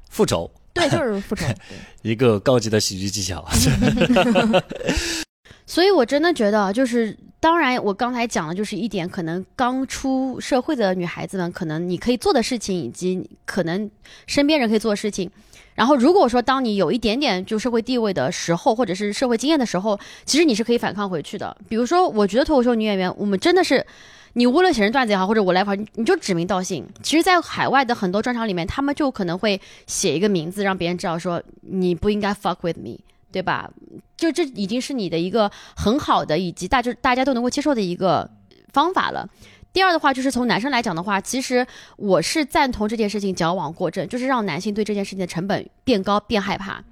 [0.10, 1.45] 复仇，对，就是复仇，
[2.02, 3.45] 一个高级的喜剧技巧。
[5.66, 13.89] 所以，我真的觉得，就是当然，我刚才讲的就是一点，可能刚出社会的女孩子们，可能你可以做的事情，以及可能
[14.28, 15.30] 身边人可以做的事情。
[15.76, 21.56] 然后，如果说当你有一点点就社会地位的时候，或者是社会经验的时候，其实你是可以反抗回去的。
[21.70, 23.86] 比如说，我觉得脱口秀女演员，我们真的是
[24.34, 26.86] 你无论写成段子也好，或者我来话，你你就指名道姓。
[27.02, 33.00] 其实，在海外的很多专场里面，他们就可能会写一个名字，让别人知道说你不应该 fuck with me，
[33.32, 33.72] 对吧？
[34.20, 38.30] 就这已经是你的一个很好的，以及大就大家都能够接受的一个
[38.74, 39.28] 方法了。
[39.72, 41.65] 第二的话，就是从男生来讲的话，其实
[41.95, 46.84] 我是赞同这件事情矫枉过正，就是让男性对这件事情的成本变高、变害怕，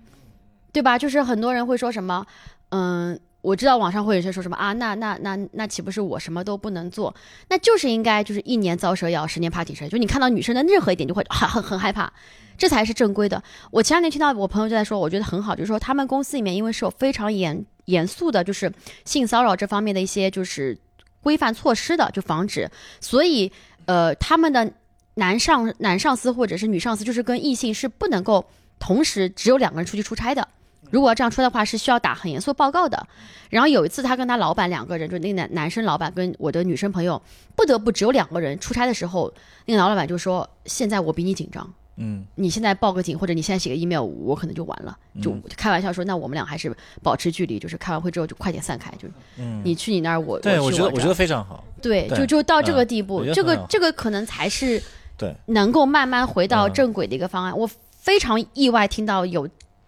[0.71, 0.97] 对吧？
[0.97, 2.25] 就是很多人会说什么，
[2.69, 7.15] 嗯，我知道网上会有些说什么啊，那那那那岂不是我什么都不能做？
[7.47, 12.11] 那就是应该就是一年遭蛇咬，十年怕井绳，就你看到女生的任何一点就会很很很害怕，
[12.57, 13.41] 这才是正规的。
[13.71, 18.69] 我前两天听到我朋友就在说，我觉得很好，就是说他们公司里面因为是有非常严严肃的，就是
[19.05, 20.77] 性骚扰这方面的一些就是
[21.21, 22.69] 规范措施的，就防止，
[22.99, 23.49] 所以
[23.85, 24.69] 呃，他们的
[25.13, 28.45] 男上男上司或者是女上司，就是跟异性是不能够
[28.77, 30.45] 同时只有两个人出去出差的。
[30.89, 33.07] 如果要这样说的话，是需要打很严肃报告的。
[33.49, 37.21] 然后有一次，他跟他老板两个人，就那个男男生老板跟我的女生朋友，
[37.55, 39.33] 不得不只有两个人出差的时候，
[39.65, 42.25] 那个老板就说：“现在我比你紧张，嗯。
[42.35, 49.07] 你现在报个警，或者你现在写个 email，我可能就完了。”就开玩笑说：“那我们俩还是保持距离，就是开完会之后就快点散开，就
[49.37, 52.17] 嗯，你去你那儿，我对我觉得我觉得非常好，对，对。
[52.17, 54.81] 就就到这个嗯地步，这个这个可能才是
[55.17, 55.33] 对。
[55.45, 56.73] 能够慢慢回到嗯。
[56.73, 57.57] 正轨的一个方案。
[57.57, 59.47] 我非常意外听到有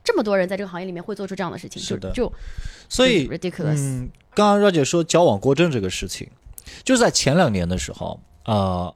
[0.10, 2.34] 这么多人在这个行业里面会做出这样的事情，是的就就
[2.90, 3.78] 所以 ridiculous。
[3.78, 6.28] 嗯，刚刚绕姐说矫枉过正这个事情，
[6.84, 8.92] 就是在前两年的时候，呃，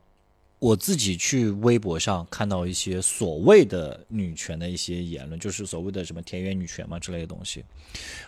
[0.57, 7.63] 我自己去微博上看到一些所谓的女权的一些言论，就是所谓的什么田园女权嘛之类的东西，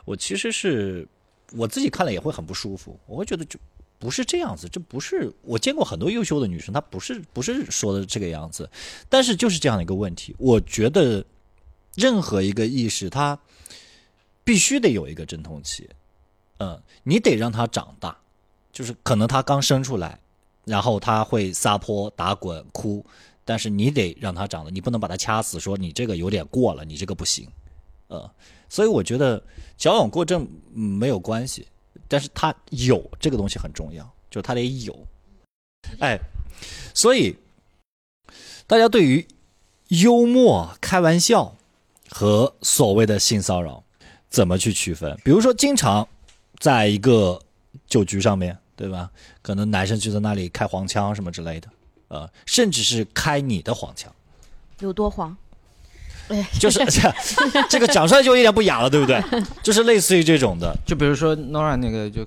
[0.05, 1.07] 我其实是
[1.53, 3.59] 我自己看了也会很不舒服，我会觉得就。
[3.97, 8.69] 不是这样子，这不是我见过很多优秀的女生，她不是不是说的这个样子，
[9.07, 11.25] 但是就是这样的一个问题，我觉得
[11.95, 13.39] 任何一个意识，它
[14.43, 15.89] 必须得有一个阵痛期，
[16.59, 18.15] 嗯，你得让他长大，
[18.71, 20.19] 就是可能他刚生出来，
[20.65, 23.03] 然后他会撒泼、打滚、哭，
[23.43, 27.49] 但是你得让他长大，你不能把他掐死，说你这个有点过了，你这个不行，
[28.07, 28.29] 呃，
[28.69, 29.43] 所以我觉得
[29.77, 31.67] 矫枉过正、没有关系，
[32.07, 35.07] 但是他有这个东西很重要，就是他得有，
[35.99, 36.19] 哎，
[36.93, 37.35] 所以
[38.67, 39.27] 大家对于
[39.87, 41.55] 幽默、开玩笑
[42.09, 43.81] 和所谓的性骚扰。
[44.27, 45.17] 怎么去区分？
[45.23, 46.05] 比如说，经常
[46.59, 47.39] 在一个
[47.87, 49.09] 酒局上面，对吧？
[49.41, 51.69] 可能男生就在那里开黄腔什么之类的，
[52.09, 54.11] 呃，甚至是开你的黄腔，
[54.79, 55.37] 有多黄？
[56.27, 57.13] 哎， 就是这
[57.69, 59.23] 这个讲出来就有点不雅了，对不对？
[59.63, 60.75] 就是类似于这种的。
[60.85, 62.25] 就比如说 Nora 那个就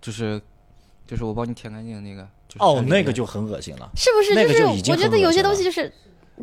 [0.00, 0.40] 就是
[1.04, 3.90] 就是我帮你舔干净那个，就是哦那个就很恶心了。
[3.96, 4.36] 是不是？
[4.36, 5.92] 那个是就已经很我觉得有些东西就是，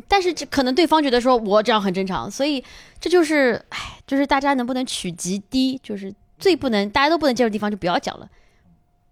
[0.06, 2.62] 但是这可能对方觉得说我这样很正常，所以
[3.00, 8.28] 这就是，唉，就是大家能不能取极低，就是最不能大家都不能接受的地方就不要讲了，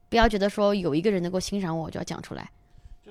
[0.09, 2.51] 不要觉得说有一个人能够欣赏我，我就要讲出来，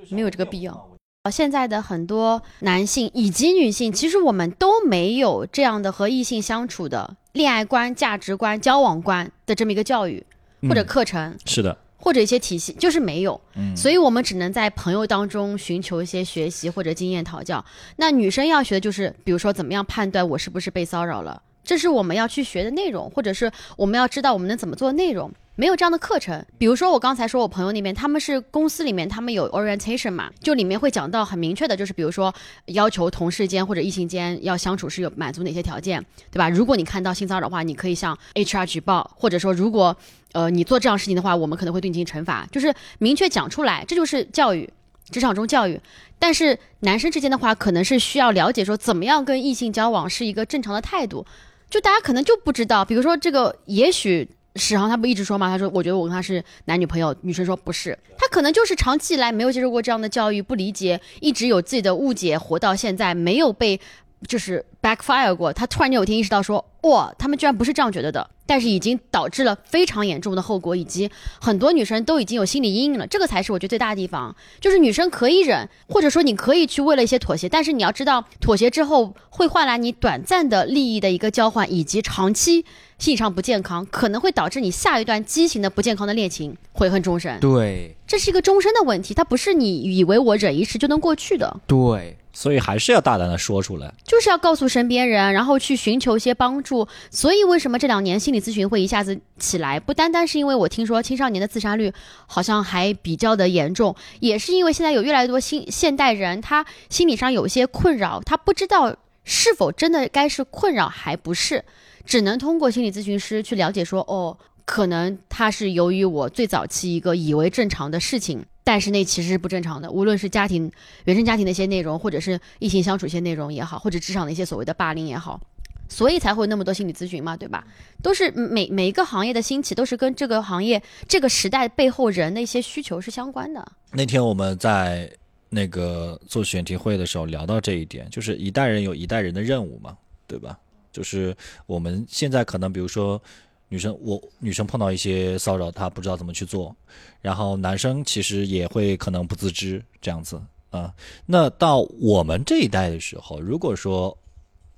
[0.09, 0.89] 没有这个必要。
[1.31, 10.23] 现在的很多男性以及女性，其实我们都没有这样的和异性相处的恋爱观、价值观、交往观的这么一个教育
[10.61, 10.85] 或者嗯。
[10.85, 11.75] 课程，是的，
[12.05, 13.41] 或者一些体系，就是没有。
[13.55, 17.65] 嗯，所以我们只能在朋友当中寻求一些学习或者经验讨教。
[17.95, 25.31] 那女生要学的就是，比如说怎么样判断我是不是被骚扰了，这是我们要去学的内容，或者是我们要知道我们能怎么做内容。
[25.57, 32.33] 没有这样的课程，比如说我刚才说我朋友那边，他们是公司里面他们有 orientation 嘛，就里面会讲到很明确的，就是比如说
[32.65, 36.49] 要求同事间或者异性间要相处是有满足哪些条件，对吧？
[36.49, 39.95] 如果你看到性骚扰的话，你可以向 HR 举报，或者说如果
[40.33, 44.69] 呃你做这样事情的话，我们可能会对你进行惩罚，就是明确讲出来，这就是教育，
[45.09, 45.79] 职场中教育。
[46.19, 51.25] 但是男生之间的话，可能是需要了解说怎么样跟异性交往是一个正常的态度，
[51.69, 54.27] 就大家可能就不知道，比如说这个也许。
[54.55, 55.49] 史航他不一直说吗？
[55.49, 63.79] 他说：“我觉得我跟他是男女朋友。”女生说：“不是。”他可能就是长期以来没有接受过这样的教育，不理解，一直有自己的误解，活到现在没有被
[64.27, 65.51] 就是 backfire 过。
[65.51, 71.09] 他突然间有一天意识到说：“哇，他们居然不是这样觉得的。”但是已经导致了非常严重的后果，以及
[71.41, 73.07] 很多女生都已经有心理阴影了。
[73.07, 82.63] 这个才是我觉得最大的地方，就是女生可以忍，或者说你可以去为了一些妥协，但是你要知道，妥协之后会换来你短暂的利益的一个交换，以及长期
[82.97, 87.39] 心理上不健康，可能会导致你下一段畸形的不健康的恋情悔恨终身。
[87.39, 93.93] 对这是一个终身的问题，它不是你以为我忍一时就能过去的，对，所以还是要大胆的说出来。
[94.03, 96.87] 就是要告诉身边人，然后去寻求一些帮助。
[97.11, 101.91] 所以为什么这两年心理咨询会一下子起来，不单单是因为我听说青少年的自杀率
[102.27, 111.65] 好像还比较的严重，也是因为现在有越来越多新现代人，他心理上有一些困扰，他不知道是否真的该是困扰，还不是，
[112.05, 114.37] 只能通过心理咨询师去了解说，哦。
[114.67, 120.71] 可能他是由于我最早期一个以为正常的事情但是那其实是不正常的，无论是家庭
[121.03, 125.39] 原生家庭的一些内容，或者是异性相处一些内容也好，或者职场的一些所谓的霸凌也好，
[125.87, 127.63] 所以才会那么多心理咨询嘛，对吧？
[128.01, 133.63] 都是每每一个行业的兴起，都是跟这个行业这个时代背后人的一些需求是相关的。
[133.91, 135.07] 那天我们在
[135.49, 139.95] 那个做选题会的时候聊到这一点，就是一代人有一代人的任务嘛，
[140.25, 140.57] 对吧？
[140.95, 141.35] 就是
[141.65, 143.21] 我们现在可能比如说
[143.67, 146.73] 女生，我女生碰到一些骚扰，她不知道怎么去做，
[147.21, 150.93] 然后男生其实也会可能不自知这样子啊。
[151.25, 154.17] 那到我们这一代的时候，如果说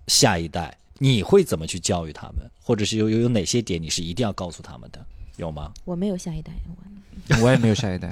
[0.08, 5.06] 下一代，你会怎么去教育他们，或者是有有有哪些点你是一定要告诉他们的，
[5.36, 5.72] 有吗？
[5.86, 6.52] 我没有下一代，
[7.30, 8.12] 我 我也没有下一代。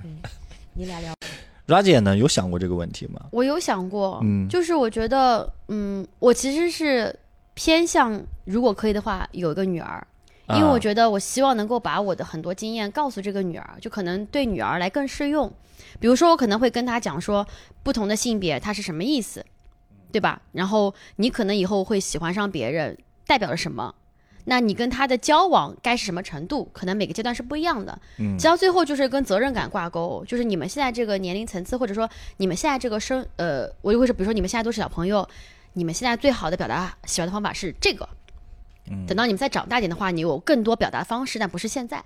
[0.74, 1.12] 你俩聊。
[1.68, 2.16] 拉姐呢？
[2.16, 3.26] 有想过这个问题吗？
[3.32, 7.18] 我有想过，嗯就是我觉得，嗯，我其实是
[7.56, 10.06] 偏向，如果可以的话，有一个女儿，
[10.50, 15.52] 因为我觉得我希望能够把我的很多经验告诉这个女儿，就可能对女儿来更适用。
[16.00, 17.48] 比如说，我可能会跟她讲说，
[17.82, 19.44] 不同的性别它是什么意思，
[20.12, 20.42] 对吧？
[20.52, 23.96] 然后你可能以后会喜欢上别人，代表着什么？
[24.48, 26.70] 那你跟他的交往该是什么程度？
[26.72, 28.00] 可能每个阶段是不一样的。
[28.20, 35.28] 嗯其实到最后就是跟责任感挂钩，就是你们现在这个年龄层次，或者说你们现在这个生，呃，我就会说，比如说你们现在都是小朋友，
[35.76, 38.10] 你们现在最好的表达喜欢的方法是这个。
[38.90, 42.04] 嗯等到你们再长大点的话，你有更多表达方式，但不是现在。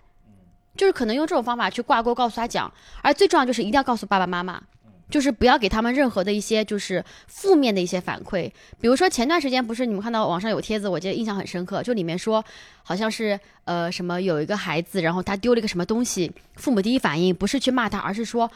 [0.78, 4.62] 就是可能用这种方法去挂钩，告诉他讲，而最重要就是一定要告诉爸爸妈妈，
[5.10, 8.50] 就是不要给他们任何的一些就是负面的一些反馈。
[8.80, 12.42] 比如说前段时间不是你们看到网上有帖子，我记得印象很深刻，就里面说
[12.82, 18.50] 好像是呃什么有一个孩子，然后他丢了一个什么东西，父母第一反应不是去骂他，而是说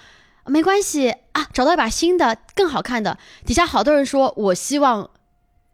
[0.46, 3.18] 没关系啊，找到一把新的更好看的。
[3.46, 5.10] 底下好多人说，我希望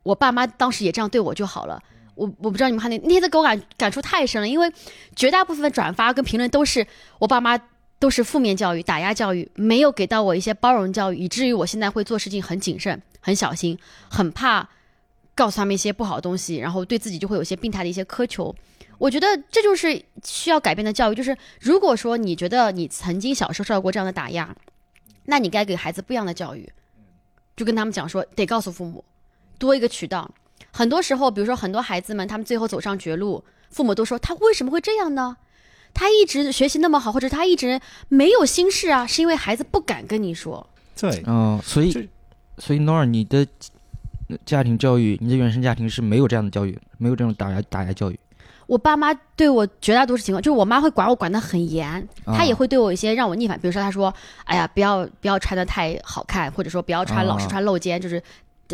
[0.04, 1.82] 我爸妈当时也这样对我就好了。
[2.16, 4.72] 我我不知道你们看那那帖子给我感感触太深了，因为
[5.16, 6.86] 绝大部分的转发跟评论都是
[7.18, 7.58] 我爸妈
[7.98, 13.78] 都是负面教育、打压教育，没有给到我一些包容教育，以至于我现在会做事情很谨慎、很小心，
[14.10, 14.68] 很怕
[15.34, 18.54] 告诉他们一些不好的东西，然后对自己就会有些病态的一些苛求。
[19.00, 24.56] 我觉得这就是需要改变的教育，就是如果说你觉得你曾经小时候受到过这样的打压，
[25.26, 26.72] 那你该给孩子不一样的教育，
[27.56, 29.04] 就跟他们讲说得告诉父母，
[29.58, 30.30] 多一个渠道。
[30.72, 35.38] 很多时候，比如说很多孩子们，他们最后走上绝路，父母都说他为什么会这样呢？
[35.94, 37.80] 他一直学习那么好，或者他一直
[38.10, 40.70] 没有心事啊，是因为孩子不敢跟你说。
[41.00, 42.10] 对，嗯，所以，
[42.58, 43.48] 所以 Nora，你的
[44.46, 48.20] 家庭教育，你的原生家庭是没有这样的教育，没有这种打压打压教育。
[48.70, 51.90] 我爸妈对我绝大多数情况，就是我妈会管我管得很严，
[52.24, 54.14] 啊她也会对我一些让我逆反，比如说她说，
[54.44, 58.22] 哎呀，不要不要穿的太好看，或者说不要穿啊老是穿露肩，就是，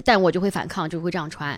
[0.03, 1.57] 但我就会反抗，就会这样穿，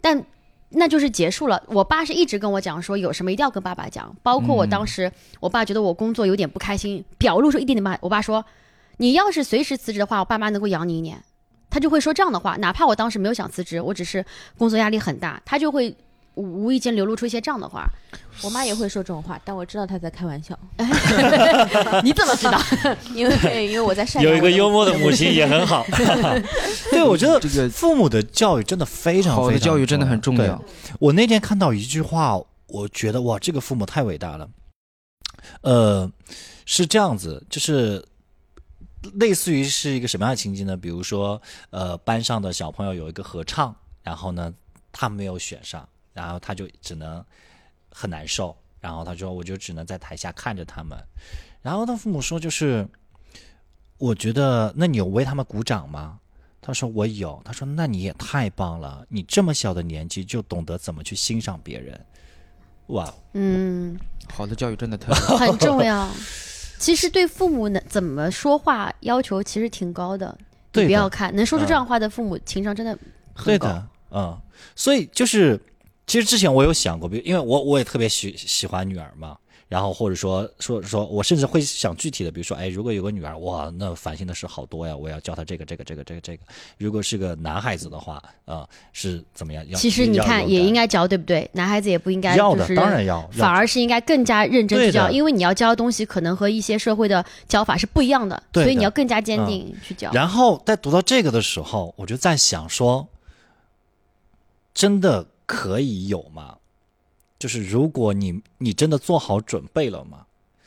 [0.00, 0.24] 但
[0.68, 1.60] 那就是结束了。
[1.66, 5.10] 我爸是一直跟我讲说，有什么一定要跟爸爸讲，包括我当时，
[5.40, 8.44] 我爸觉得我工作有点不开心，表露出一点点骂，我爸说，
[8.98, 11.20] 你要是随时辞职的话，我爸妈能够养你一年。
[11.70, 14.24] 他就会说这样的话，哪怕我当时没有想辞职，我只是
[14.56, 15.92] 工作压力很大，他就会
[16.34, 17.88] 无无意间流露出一些这样的话。
[18.42, 20.58] 我妈也会说这种话，但我知道她在开玩笑，
[22.02, 22.60] 你怎么知道？
[23.14, 25.86] 因为因为我在善良有一个幽默的母亲也很好。
[26.90, 30.60] 对，我觉得这个父母的教育真的非常好的非常教育真的很重要。
[30.98, 34.48] 我那天看到一句话，我觉得哇，这个父母太伟大了。
[35.60, 36.10] 呃，
[36.66, 38.04] 是这样子，就是
[39.14, 40.76] 类似于是一个什么样的情景呢？
[40.76, 44.52] 比如说，呃，班上的小朋友有一个合唱，然后呢，
[44.90, 47.22] 他没有选上，然后他就只能
[47.90, 50.98] 很难受，然后他说，我就只能在台下看着他们。
[51.60, 52.88] 然后他父母说，就是
[53.98, 56.18] 我觉得，那你有为他们鼓掌吗？
[56.62, 62.06] 他说我有，他说那你也太棒了，你这么小的年纪就懂得怎么去欣赏别人，
[62.86, 63.98] 哇，嗯，
[64.32, 66.08] 好的教育真的特别很重要。
[66.80, 70.36] 其实对父母能怎么说话要求其实挺高的，
[70.72, 72.92] 对的你不要看能说出这样话的父母情商真的
[73.34, 73.44] 很高。
[73.44, 74.40] 对的，嗯，
[74.74, 75.60] 所以就是，
[76.06, 79.36] 其实之前我有想过，比如因为我我也特别喜喜欢女儿嘛，
[79.68, 86.42] 然后或者说说说我甚至会想具体的，比如说，哎，如果有个女儿，哇，那烦心的事好多呀，我要教她这个这个这个这个这个。
[86.76, 89.66] 如果是个男孩子的话，啊、是怎么样？
[89.68, 91.48] 要其实你看也应该该教，对不对？
[91.52, 100.10] 男孩子也不应该要的，当然要，反而是应该更加认真去教，因为你要教的东西可能和一些社会的教法是不一样的，对的所以你要更加坚定去教。
[100.12, 103.08] 然后在读到这个的时候，我就在想说，
[104.74, 106.56] 真的可以有吗？
[107.38, 110.24] 就是如果你你真的做好准备了吗？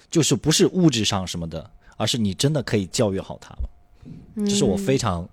[0.09, 4.45] 就是不是物质上什么的，而是你真的可以教育好他吗？
[4.45, 5.27] 这是我非常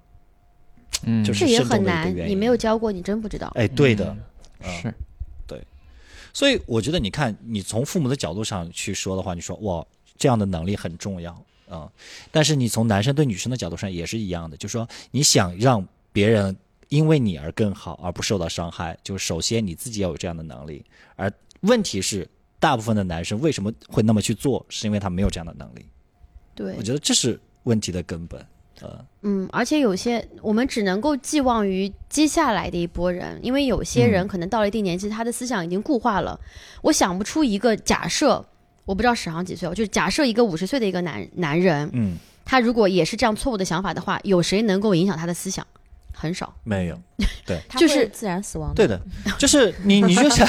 [1.05, 3.53] 嗯，就是这也很难你没有教过，你真不知道。
[3.55, 4.16] 哎，对的。
[4.62, 4.95] 是
[6.32, 9.86] 所以我觉得，你看，你从父母的角度上去说的话，你说哇，
[10.18, 11.32] 这样的能力很重要。
[11.68, 11.88] 啊、
[12.32, 16.57] 但是你从男生对女生的角度上也是一样的，就是说你想让别人
[16.89, 20.85] 因为你而更好，而不受到伤害，就首先你自己要有这样的能力。
[21.16, 22.28] 而问题是，
[22.59, 25.87] 大部分的男生为什么会那么去做，是因为他没有这样的能力。
[26.55, 28.45] 对我，觉得这是问题的根本。
[28.80, 36.39] 呃，嗯，而且有些我们只能够寄望于接下来的一波人，因为有些人嗯可能到了一定年纪，他的思想已经固化了。
[36.82, 38.45] 我想不出一个假设，
[38.85, 45.64] 我不知道史航几岁哦，就是假设一个五十岁的一个男男人，嗯，他如果也是这样错误的想法的话，有谁能够影响他的思想？
[46.14, 46.54] 很少。
[46.64, 46.98] 没有。
[47.46, 48.72] 对就是自然死亡。
[48.74, 48.98] 对的，
[49.38, 50.48] 就是你，你就想，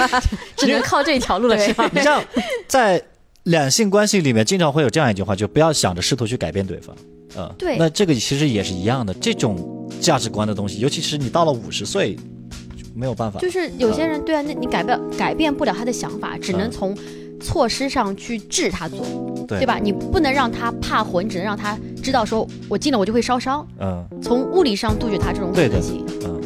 [0.56, 1.88] 只能靠这一条路了，是吧？
[1.92, 2.22] 你像
[2.66, 3.02] 在
[3.44, 6.96] 两性关系里面，经常会有这样一句话，就不要想着试图去改变对方。
[7.36, 13.38] 嗯，对那这个其实也是一样的，这种价值观的东西，尤其是你到了五十岁，就没有办法。
[13.38, 16.98] 就是有些人对啊，那你改变改变不了他的想法，只能嗯从
[17.40, 19.00] 措施上去治他做，
[19.48, 19.78] 对对吧？
[19.82, 26.04] 你不能让他怕火，你只能让他知道说，我进了我就会烧伤，嗯从物理上杜绝他这种可对的能性。
[26.24, 26.40] 嗯，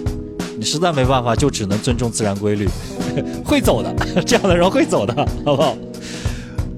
[0.57, 2.69] 你实在没办法，就只能尊重自然规律，
[3.45, 5.15] 会走的， 这样的人会走的，
[5.45, 5.77] 好不好？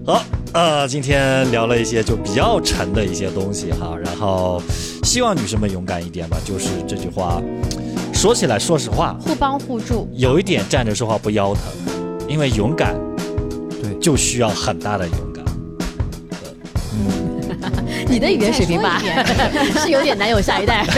[0.07, 4.63] 好，呃，今天聊了一些就比较沉的一些东西哈，然后
[5.03, 6.39] 希望女生们勇敢一点吧。
[6.45, 7.43] 就是这句话，
[8.15, 11.63] 说起来，说实话，互帮互助，有一点站着说话不腰疼，
[12.29, 12.95] 因为勇敢，
[13.89, 15.45] 对就需要很大的勇敢。
[18.09, 19.01] 你的语言水平吧
[19.83, 20.87] 是有点难有下一代。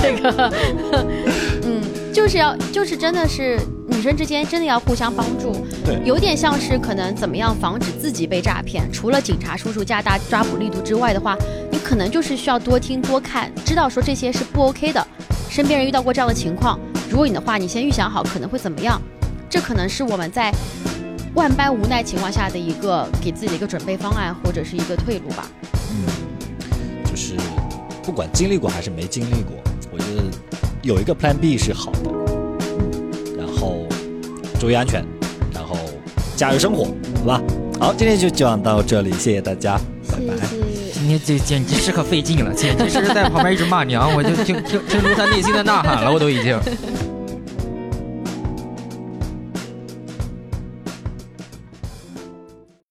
[0.00, 0.52] 这个
[1.64, 1.82] 嗯，
[2.12, 5.52] 就是要就是真的是女生之间真的要互相帮助，
[5.84, 8.90] 对有点像是可能怎么样防止自己被诈骗。
[8.92, 11.36] 除了警察叔叔加大抓捕力度之外的话，
[11.70, 15.06] 你可能就是需要多听多看，知道说这些是不 OK 的。
[15.50, 16.78] 身边人遇到过这样的情况，
[17.10, 19.00] 如果你的话，你先预想好可能会怎么样，
[19.50, 20.52] 这可能是我们在
[21.34, 25.46] 万般无奈情况下的一个给自己的一个准备方案，或者是一个退路吧。
[25.90, 26.06] 嗯，
[27.04, 27.34] 就是
[28.02, 29.56] 不管经历过还是没经历过，
[29.90, 30.22] 我觉得
[30.82, 32.10] 有一个 Plan B 是好的。
[32.10, 33.84] 嗯，然后
[34.60, 35.04] 注意安全，
[35.52, 35.76] 然后
[36.36, 36.84] 加油生活，
[37.18, 37.42] 好吧？
[37.80, 39.76] 好，今天就讲到这里，谢谢大家，
[40.08, 40.36] 拜拜。
[40.46, 40.92] 谢谢。
[40.92, 46.58] 今天这简直是可费劲了，简直是在旁边一直骂娘，我就听听听出他内心的呐喊了，我都已经。